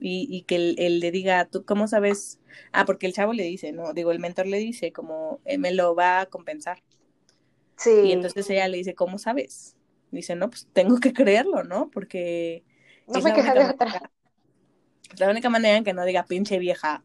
[0.00, 2.40] y, y que él, él le diga, ¿tú cómo sabes?
[2.72, 5.72] Ah, porque el chavo le dice, no, digo, el mentor le dice, como, "Eh, me
[5.72, 6.82] lo va a compensar.
[7.76, 9.76] sí, Y entonces ella le dice, ¿cómo sabes?
[10.11, 11.90] Dice, no, pues tengo que creerlo, ¿no?
[11.90, 12.64] Porque
[13.06, 14.11] no me única de otra.
[15.18, 17.02] la única manera en que no diga pinche vieja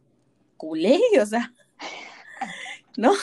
[0.58, 1.54] culé, o sea,
[2.98, 3.14] ¿no?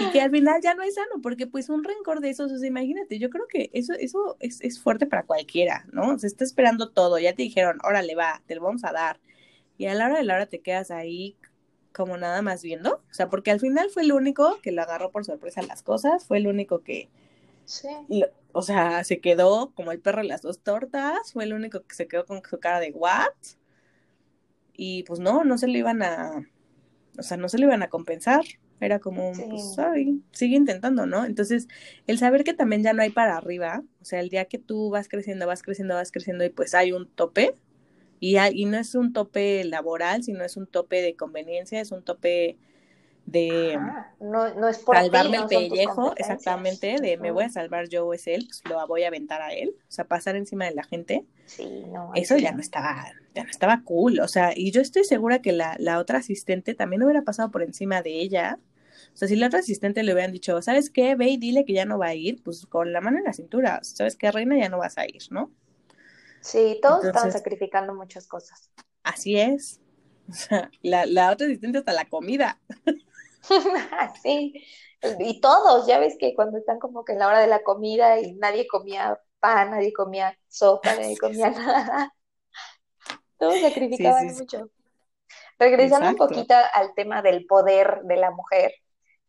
[0.00, 2.58] Y que al final ya no es sano, porque pues un rencor de esos, o
[2.58, 6.18] sea, imagínate, yo creo que eso, eso es, es fuerte para cualquiera, ¿no?
[6.18, 9.20] Se está esperando todo, ya te dijeron, órale, va, te lo vamos a dar.
[9.78, 11.36] Y a la hora de la hora te quedas ahí
[11.92, 15.10] como nada más viendo, o sea, porque al final fue el único que lo agarró
[15.10, 17.08] por sorpresa las cosas, fue el único que,
[17.64, 17.88] Sí.
[18.08, 21.82] lo- o sea, se quedó como el perro de las dos tortas, fue el único
[21.82, 23.28] que se quedó con su cara de what,
[24.72, 26.46] y pues no, no se le iban a,
[27.18, 28.44] o sea, no se le iban a compensar,
[28.80, 29.44] era como, Sí.
[29.50, 31.24] pues, sorry, sigue intentando, ¿no?
[31.24, 31.68] Entonces,
[32.06, 34.90] el saber que también ya no hay para arriba, o sea, el día que tú
[34.90, 37.54] vas creciendo, vas creciendo, vas creciendo y pues hay un tope,
[38.20, 41.92] y, hay- y no es un tope laboral, sino es un tope de conveniencia, es
[41.92, 42.58] un tope
[43.26, 47.48] de Ajá, No, no es por salvarme el no pellejo, exactamente, de me voy a
[47.50, 50.36] salvar yo o es él, pues lo voy a aventar a él, o sea, pasar
[50.36, 52.14] encima de la gente, Sí, no.
[52.14, 52.56] eso sí ya no.
[52.56, 55.98] no estaba, ya no estaba cool, o sea, y yo estoy segura que la, la
[55.98, 58.58] otra asistente también hubiera pasado por encima de ella,
[59.12, 61.14] o sea, si la otra asistente le hubieran dicho, ¿sabes qué?
[61.14, 63.32] Ve y dile que ya no va a ir, pues con la mano en la
[63.32, 64.58] cintura, ¿sabes qué, reina?
[64.58, 65.52] Ya no vas a ir, ¿no?
[66.40, 68.70] Sí, todos estaban Entonces- sacrificando muchas cosas.
[69.02, 69.80] Así es.
[70.28, 72.60] O sea, la, la otra asistente hasta la comida.
[74.22, 74.52] Sí,
[75.18, 78.20] y todos, ya ves que cuando están como que en la hora de la comida
[78.20, 82.14] y nadie comía pan, nadie comía sopa, nadie comía nada.
[83.38, 84.40] Todos sacrificaban sí, sí.
[84.42, 84.70] mucho.
[85.58, 88.72] Regresando un poquito al tema del poder de la mujer,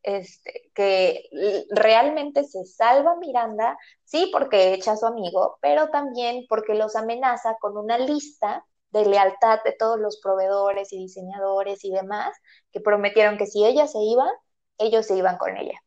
[0.04, 1.30] este, que
[1.72, 7.58] realmente se salva Miranda, sí, porque echa a su amigo, pero también porque los amenaza
[7.60, 12.36] con una lista de lealtad de todos los proveedores y diseñadores y demás,
[12.72, 14.30] que prometieron que si ella se iba,
[14.78, 15.80] ellos se iban con ella.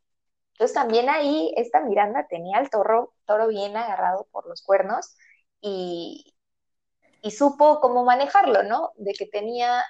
[0.54, 5.16] Entonces también ahí esta Miranda tenía al toro, toro bien agarrado por los cuernos
[5.60, 6.34] y,
[7.22, 8.92] y supo cómo manejarlo, ¿no?
[8.96, 9.84] De que tenía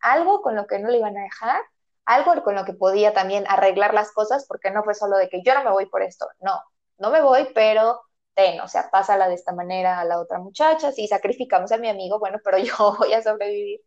[0.00, 1.62] algo con lo que no le iban a dejar,
[2.06, 5.42] algo con lo que podía también arreglar las cosas, porque no fue solo de que
[5.42, 6.58] yo no me voy por esto, no,
[6.98, 8.00] no me voy, pero
[8.34, 11.88] ten, o sea, pásala de esta manera a la otra muchacha, si sacrificamos a mi
[11.88, 13.80] amigo, bueno, pero yo voy a sobrevivir.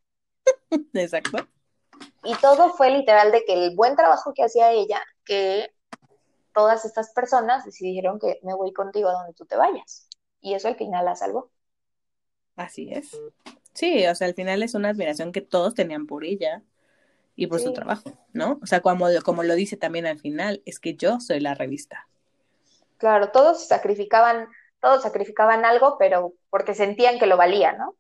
[0.94, 1.38] Exacto.
[2.24, 5.70] Y todo fue literal de que el buen trabajo que hacía ella, que
[6.54, 10.08] todas estas personas decidieron que me voy contigo a donde tú te vayas.
[10.42, 11.52] Y eso al final la salvó.
[12.56, 13.18] Así es.
[13.74, 16.64] Sí, o sea, al final es una admiración que todos tenían por ella
[17.36, 18.60] y por su trabajo, ¿no?
[18.62, 22.08] O sea, como, como lo dice también al final, es que yo soy la revista.
[22.98, 24.48] Claro, todos sacrificaban,
[24.80, 27.96] todos sacrificaban algo, pero porque sentían que lo valía, ¿no?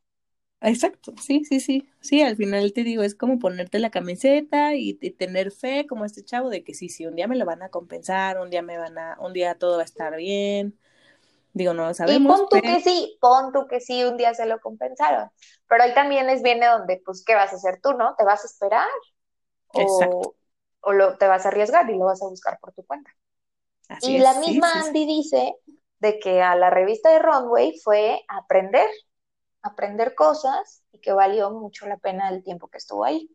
[0.62, 1.89] Exacto, sí, sí, sí.
[2.02, 6.04] Sí, al final te digo, es como ponerte la camiseta y, y tener fe como
[6.04, 8.62] este chavo de que sí, sí, un día me lo van a compensar, un día
[8.62, 10.78] me van a, un día todo va a estar bien.
[11.54, 14.18] Digo, no lo Y sabemos, pon tú pero- que sí, pon tú que sí, un
[14.18, 15.30] día se lo compensaron.
[15.68, 18.15] Pero ahí también es viene donde, pues, ¿qué vas a hacer tú, no?
[18.18, 18.88] ¿Te vas a esperar?
[19.74, 20.34] O,
[20.82, 23.12] o lo, te vas a arriesgar y lo vas a buscar por tu cuenta.
[23.88, 24.88] Así Y es, la misma sí, sí.
[24.88, 25.56] Andy dice
[26.00, 28.88] de que a la revista de Runway fue aprender,
[29.62, 33.30] aprender cosas y que valió mucho la pena el tiempo que estuvo ahí.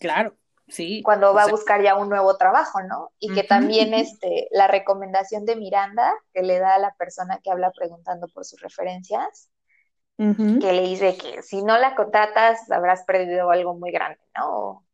[0.00, 0.36] Claro,
[0.68, 1.02] sí.
[1.02, 3.10] Cuando o va a buscar ya un nuevo trabajo, ¿no?
[3.18, 7.50] Y que también este, la recomendación de Miranda que le da a la persona que
[7.50, 9.50] habla preguntando por sus referencias,
[10.60, 14.84] que le dice que si no la contratas habrás perdido algo muy grande, ¿no?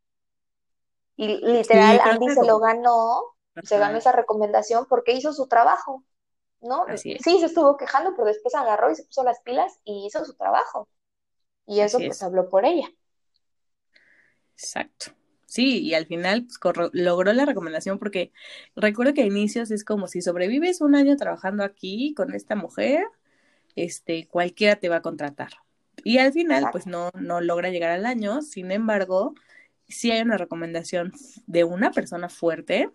[1.17, 3.23] Y literal, Sí, Andy se lo ganó,
[3.63, 6.05] se ganó esa recomendación porque hizo su trabajo.
[6.63, 6.87] ¿no?
[6.87, 7.23] Así es.
[7.25, 10.35] Sí, se estuvo quejando, pero después agarró y se puso las pilas y hizo su
[10.37, 10.89] trabajo.
[11.67, 12.25] Y eso Así pues es.
[12.25, 12.89] habló por ella.
[14.57, 15.13] Exacto.
[15.47, 18.33] Sí, y al final pues, corro- logró la recomendación porque
[18.75, 23.07] recuerdo que a inicios es como si sobrevives un año trabajando aquí con esta mujer,
[23.77, 25.53] este, cualquiera te va a contratar.
[26.05, 29.35] Y al final, pues no, no logra llegar al año, sin embargo,
[29.89, 31.13] sí hay una recomendación
[31.47, 32.91] de una persona fuerte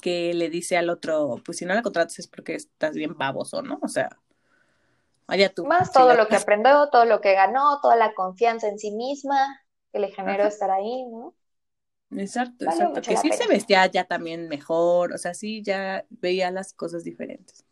[0.00, 3.62] que le dice al otro, pues si no la contratas es porque estás bien baboso,
[3.62, 3.78] ¿no?
[3.82, 4.10] O sea,
[5.26, 5.66] allá tú.
[5.66, 8.90] Más si todo lo que aprendió, todo lo que ganó, toda la confianza en sí
[8.92, 9.62] misma
[9.92, 10.48] que le generó Ajá.
[10.48, 11.34] estar ahí, ¿no?
[12.16, 13.02] Exacto, Vale exacto.
[13.02, 13.36] Que sí pena.
[13.36, 17.64] se vestía ya también mejor, o sea, sí ya veía las cosas diferentes.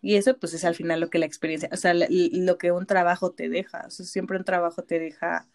[0.00, 2.86] Y eso pues es al final lo que la experiencia, o sea, lo que un
[2.86, 5.48] trabajo te deja, o sea, siempre un trabajo te deja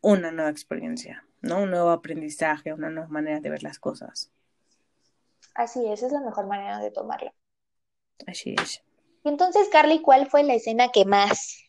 [0.00, 1.62] una nueva experiencia, ¿no?
[1.62, 4.30] Un nuevo aprendizaje, una nueva manera de ver las cosas.
[5.54, 7.32] Así es, es la mejor manera de tomarlo.
[8.26, 8.82] Así es.
[9.24, 11.64] Y entonces, Carly, ¿cuál fue la escena que más?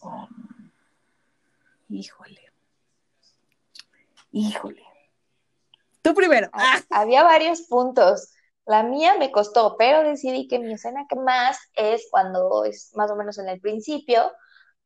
[0.00, 0.28] Oh,
[1.88, 2.52] híjole.
[4.32, 4.82] Híjole.
[6.02, 6.48] Tú primero.
[6.52, 8.32] Ah, Había varios puntos.
[8.64, 13.10] La mía me costó, pero decidí que mi escena que más es cuando es más
[13.10, 14.32] o menos en el principio,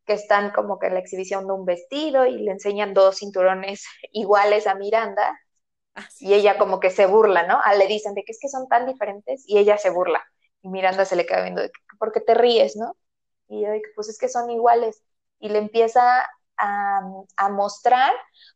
[0.07, 3.85] que están como que en la exhibición de un vestido y le enseñan dos cinturones
[4.13, 5.39] iguales a Miranda
[5.97, 6.27] Ah, sí.
[6.27, 7.61] y ella como que se burla, ¿no?
[7.65, 10.25] Ah, le dicen de que es que son tan diferentes y ella se burla.
[10.63, 12.97] Y Miranda se le queda viendo de que, ¿por qué te ríes, no?
[13.49, 15.03] Y yo de que, pues es que son iguales.
[15.41, 16.27] Y le empieza
[16.57, 17.01] a,
[17.37, 18.13] a mostrar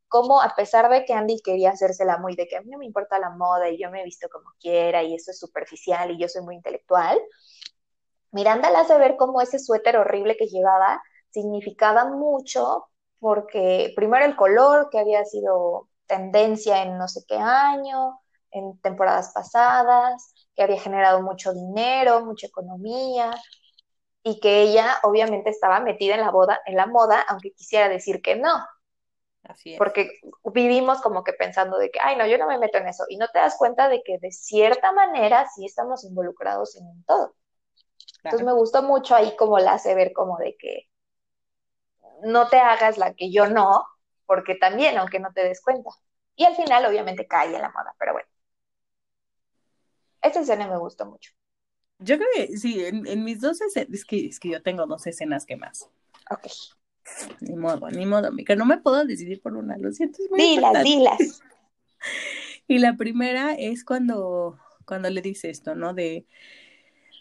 [0.08, 2.86] cómo a pesar de que Andy quería hacérsela muy de que a mí no me
[2.86, 6.18] importa la moda y yo me he visto como quiera y eso es superficial y
[6.18, 7.20] yo soy muy intelectual,
[8.32, 11.02] Miranda le hace ver cómo ese suéter horrible que llevaba
[11.38, 12.88] significaba mucho
[13.20, 18.20] porque primero el color que había sido tendencia en no sé qué año,
[18.50, 23.30] en temporadas pasadas, que había generado mucho dinero, mucha economía,
[24.22, 28.20] y que ella obviamente estaba metida en la boda, en la moda, aunque quisiera decir
[28.20, 28.66] que no,
[29.44, 29.78] Así es.
[29.78, 30.10] porque
[30.52, 33.16] vivimos como que pensando de que, ay, no, yo no me meto en eso, y
[33.16, 37.34] no te das cuenta de que de cierta manera sí estamos involucrados en todo.
[38.24, 40.87] Entonces me gustó mucho ahí como la hace ver como de que
[42.22, 43.84] no te hagas la que yo no,
[44.26, 45.90] porque también, aunque no te des cuenta.
[46.36, 48.28] Y al final obviamente cae en la moda, pero bueno.
[50.22, 51.32] Esta escena me gustó mucho.
[51.98, 54.86] Yo creo que sí, en, en mis dos escenas, es que, es que yo tengo
[54.86, 55.88] dos escenas que más.
[56.30, 56.46] Ok.
[57.40, 60.40] Ni modo, ni modo, que no me puedo decidir por una, lo siento, es muy
[60.40, 61.18] Dilas, dilas.
[62.70, 65.94] Y la primera es cuando, cuando le dice esto, ¿no?
[65.94, 66.26] De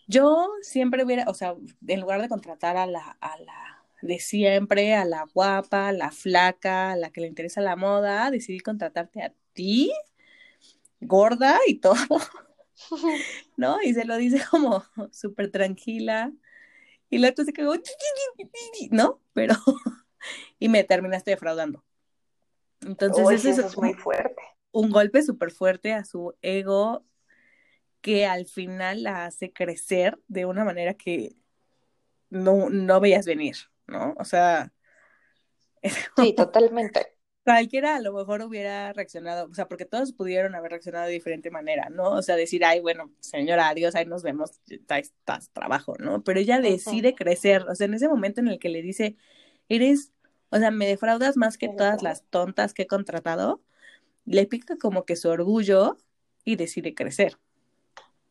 [0.05, 1.55] yo siempre hubiera, o sea,
[1.87, 6.11] en lugar de contratar a la, a la de siempre, a la guapa, a la
[6.11, 9.91] flaca, a la que le interesa la moda, decidí contratarte a ti,
[10.99, 11.95] gorda y todo,
[13.57, 13.81] ¿no?
[13.83, 16.33] Y se lo dice como súper tranquila.
[17.09, 17.73] Y la otra se quedó,
[18.91, 19.21] ¿no?
[19.33, 19.55] Pero,
[20.59, 21.83] y me terminaste defraudando.
[22.81, 24.41] Entonces, Uy, ese sí, es, eso es muy fuerte.
[24.71, 27.05] un golpe súper fuerte a su ego
[28.01, 31.35] que al final la hace crecer de una manera que
[32.29, 33.57] no, no veías venir,
[33.87, 34.15] ¿no?
[34.17, 34.71] O sea,
[36.15, 37.17] Sí, totalmente.
[37.43, 41.49] cualquiera a lo mejor hubiera reaccionado, o sea, porque todos pudieron haber reaccionado de diferente
[41.51, 42.11] manera, ¿no?
[42.11, 46.23] O sea, decir, ay, bueno, señora, adiós, ahí nos vemos, está, estás trabajo, ¿no?
[46.23, 49.15] Pero ella decide crecer, o sea, en ese momento en el que le dice,
[49.69, 50.11] eres,
[50.49, 53.61] o sea, me defraudas más que todas las tontas que he contratado,
[54.25, 55.97] le pica como que su orgullo
[56.45, 57.39] y decide crecer.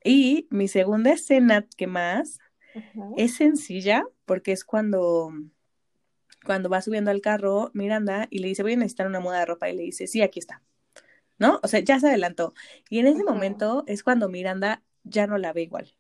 [0.05, 2.39] Y mi segunda escena que más
[3.17, 5.33] es sencilla porque es cuando,
[6.45, 9.47] cuando va subiendo al carro Miranda y le dice, voy a necesitar una muda de
[9.47, 10.63] ropa y le dice, sí, aquí está.
[11.39, 11.61] ¿No?
[11.63, 12.55] O sea, ya se adelantó.
[12.89, 15.95] Y en ese momento es cuando Miranda ya no la ve igual.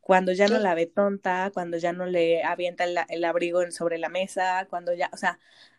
[0.00, 3.98] Cuando ya no la ve tonta, cuando ya no le avienta el, el abrigo sobre
[3.98, 5.38] la mesa, cuando ya, o sea,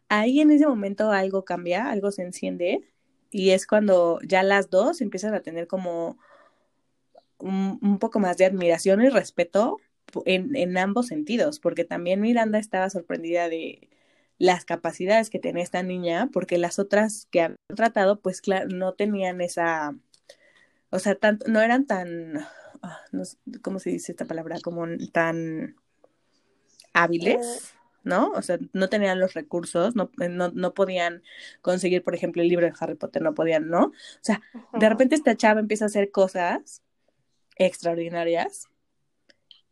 [0.09, 2.81] ahí en ese momento algo cambia, algo se enciende
[3.29, 6.17] y es cuando ya las dos empiezan a tener como
[7.39, 9.79] un, un poco más de admiración y respeto
[10.25, 13.89] en, en ambos sentidos, porque también Miranda estaba sorprendida de
[14.41, 18.93] las capacidades que tenía esta niña, porque las otras que habían tratado, pues claro, no
[18.93, 19.95] tenían esa,
[20.89, 22.39] o sea, no eran tan,
[22.81, 24.57] ah, no sé, ¿cómo se dice esta palabra?
[24.59, 25.75] Como tan
[26.91, 28.31] hábiles, ¿no?
[28.31, 31.21] O sea, no tenían los recursos, no, no, no podían
[31.61, 33.85] conseguir, por ejemplo, el libro de Harry Potter, no podían, ¿no?
[33.85, 34.41] O sea,
[34.73, 36.81] de repente esta chava empieza a hacer cosas
[37.57, 38.70] extraordinarias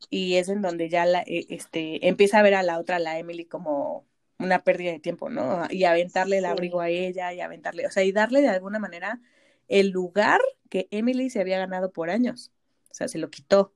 [0.09, 3.19] y es en donde ya la, eh, este, empieza a ver a la otra, la
[3.19, 4.05] Emily, como
[4.39, 5.65] una pérdida de tiempo, ¿no?
[5.69, 9.19] Y aventarle el abrigo a ella y aventarle, o sea, y darle de alguna manera
[9.67, 12.51] el lugar que Emily se había ganado por años.
[12.89, 13.73] O sea, se lo quitó.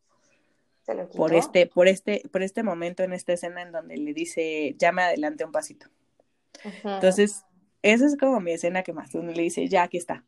[0.86, 1.18] Se lo quitó.
[1.18, 4.92] Por este, por este, por este momento en esta escena en donde le dice, ya
[4.92, 5.88] me adelante un pasito.
[6.84, 7.44] Entonces,
[7.82, 10.26] esa es como mi escena que más uno le dice, ya aquí está.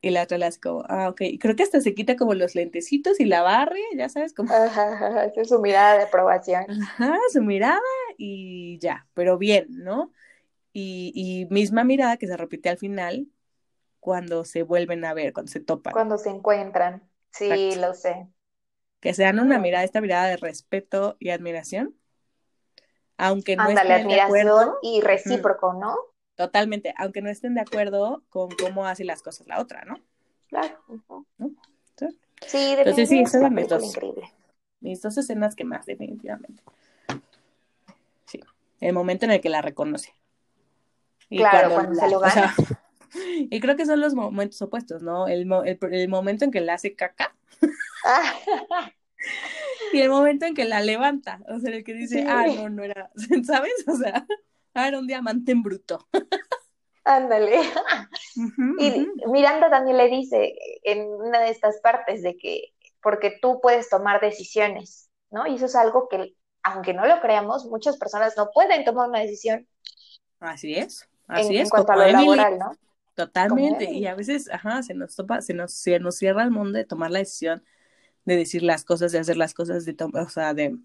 [0.00, 1.22] Y la otra hace como, ah, ok.
[1.40, 4.92] Creo que hasta se quita como los lentecitos y la barre, ya sabes, como, Ajá,
[4.94, 6.66] ajá, esa es su mirada de aprobación.
[6.66, 7.80] ajá, su mirada
[8.16, 10.12] y ya, pero bien, ¿no?
[10.72, 13.28] Y, y misma mirada que se repite al final
[14.00, 15.96] cuando se vuelven a ver, cuando se topan.
[15.96, 17.06] Cuando se encuentran.
[17.30, 17.76] Sí, Exacto.
[17.76, 18.26] lo sé.
[19.00, 21.96] Que se dan una mirada, esta mirada de respeto y admiración.
[23.18, 25.94] Aunque no Ándale, de admiración acuerdo, y recíproco, ¿no?
[26.38, 30.00] Totalmente, aunque no estén de acuerdo con cómo hace las cosas la otra, ¿no?
[30.48, 30.78] Claro.
[31.98, 32.06] Sí.
[32.46, 33.84] Sí, Entonces, sí, definitivamente esas es una eran mis dos.
[33.84, 34.32] increíble.
[34.80, 36.62] Mis dos escenas que más, definitivamente.
[38.26, 38.40] Sí.
[38.80, 40.14] El momento en el que la reconoce.
[41.28, 42.80] Y Claro, cuando se lo o sea, gana.
[43.50, 45.26] y creo que son los momentos opuestos, ¿no?
[45.26, 47.34] El, el, el momento en que la hace caca
[48.04, 48.32] Ah,
[49.92, 51.40] y el momento en que la levanta.
[51.48, 52.26] O sea, el que dice, Sí.
[52.28, 53.10] ah, no, no era,
[53.44, 53.72] ¿sabes?
[53.88, 54.24] O sea,
[54.78, 56.08] ah, era un diamante en bruto.
[57.04, 57.60] Ándale.
[58.78, 59.06] Y.
[59.26, 60.54] Miranda también le dice
[60.84, 65.46] en una de estas partes de que, porque tú puedes tomar decisiones, ¿no?
[65.46, 69.20] Y eso es algo que, aunque no lo creamos, muchas personas no pueden tomar una
[69.20, 69.66] decisión
[70.40, 72.70] Así es, en, así en es, cuanto a lo Emily, laboral, ¿no?
[73.14, 73.90] totalmente.
[73.90, 76.84] Y a veces, ajá, se nos topa, se nos, se nos cierra el mundo de
[76.84, 77.64] tomar la decisión
[78.24, 80.76] de decir las cosas, de hacer las cosas, de tomar, o sea, de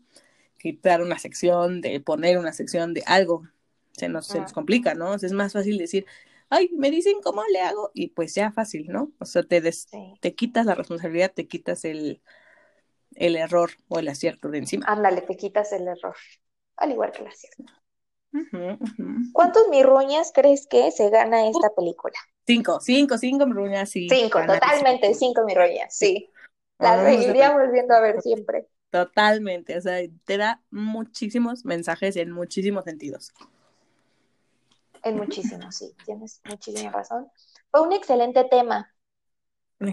[0.57, 3.43] quitar una sección, de poner una sección de algo.
[3.93, 5.11] Se nos, se nos complica, ¿no?
[5.11, 6.05] O sea, es más fácil decir,
[6.49, 9.11] ay, me dicen cómo le hago, y pues ya fácil, ¿no?
[9.19, 10.13] O sea, te, des- Sí.
[10.19, 12.21] te quitas la responsabilidad, te quitas el,
[13.15, 14.85] el error o el acierto de encima.
[14.87, 16.15] Ándale, te quitas el error,
[16.77, 17.73] al igual que la acierto.
[18.33, 19.07] Ujú, ujú.
[19.31, 22.15] ¿Cuántos mirruñas crees que se gana esta película?
[22.45, 24.09] Cinco, cinco, cinco, Bruña, sí.
[24.09, 26.29] Cinco, totalmente, cinco mirruñas, sí.
[26.79, 28.67] La Vamos a seguiría volviendo a ver siempre.
[28.91, 33.33] Totalmente, o sea, te da muchísimos mensajes en muchísimos sentidos.
[35.03, 37.29] En muchísimo, sí, tienes muchísima razón.
[37.69, 38.89] Fue un excelente tema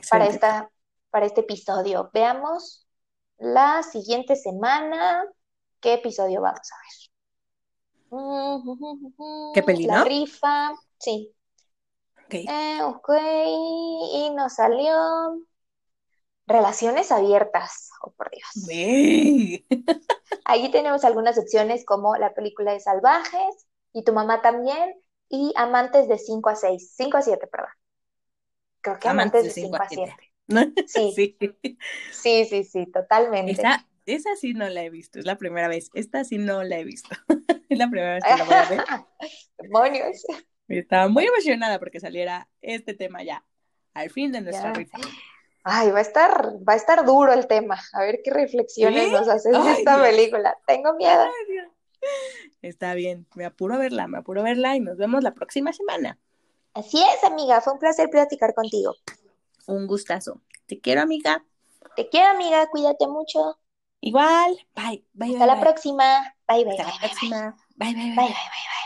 [0.09, 0.71] para esta,
[1.11, 2.11] para este episodio.
[2.15, 2.87] Veamos
[3.39, 5.25] la siguiente semana
[5.81, 7.11] qué episodio vamos a ver.
[9.55, 11.35] ¿Qué peli, La rifa, sí.
[12.27, 12.35] Ok.
[12.35, 13.09] Eh, ok,
[14.15, 14.95] y nos salió
[16.47, 17.91] relaciones abiertas.
[18.03, 18.69] Oh, por Dios.
[18.69, 19.67] Ey.
[20.45, 24.95] Ahí tenemos algunas opciones como la película de Salvajes y Tu mamá también
[25.29, 27.71] y Amantes de 5 a 6, 5 a 7, perdón.
[28.83, 30.15] Creo que Amantes de 5 a 7.
[30.87, 31.39] Sí, Sí.
[32.09, 33.63] sí, sí, sí, totalmente.
[33.63, 35.91] Esa, esa sí no la he visto, es la primera vez.
[35.95, 37.11] Esta sí no la he visto.
[37.69, 38.85] es la primera vez que la voy a ver.
[39.59, 40.25] Demonios.
[40.69, 43.45] Estaba muy emocionada porque saliera este tema ya,
[43.95, 44.99] al fin de nuestra rifa.
[45.63, 46.33] Ay, va a estar,
[46.67, 47.79] va a estar duro el tema.
[47.93, 49.13] A ver qué reflexiones ¿Sí?
[49.13, 50.09] nos haces de esta Dios.
[50.09, 50.57] película.
[50.67, 51.21] Tengo miedo.
[51.23, 51.70] Ay, Dios.
[52.63, 55.73] Está bien, me apuro a verla, me apuro a verla y nos vemos la próxima
[55.73, 56.19] semana.
[56.75, 57.61] Así es, amiga.
[57.61, 58.95] Fue un placer platicar contigo.
[59.67, 60.41] Un gustazo.
[60.67, 61.45] Te quiero, amiga.
[61.97, 62.67] Te quiero, amiga.
[62.71, 63.59] Cuídate mucho.
[64.01, 64.57] Igual.
[64.75, 65.05] Bye.
[65.13, 65.33] Bye.
[65.33, 65.63] Hasta bye, la bye.
[65.63, 66.35] próxima.
[66.49, 67.57] Bye, bye, Hasta bye, la próxima.
[67.77, 68.15] Bye, bye, bye.
[68.15, 68.80] Bye, bye, bye.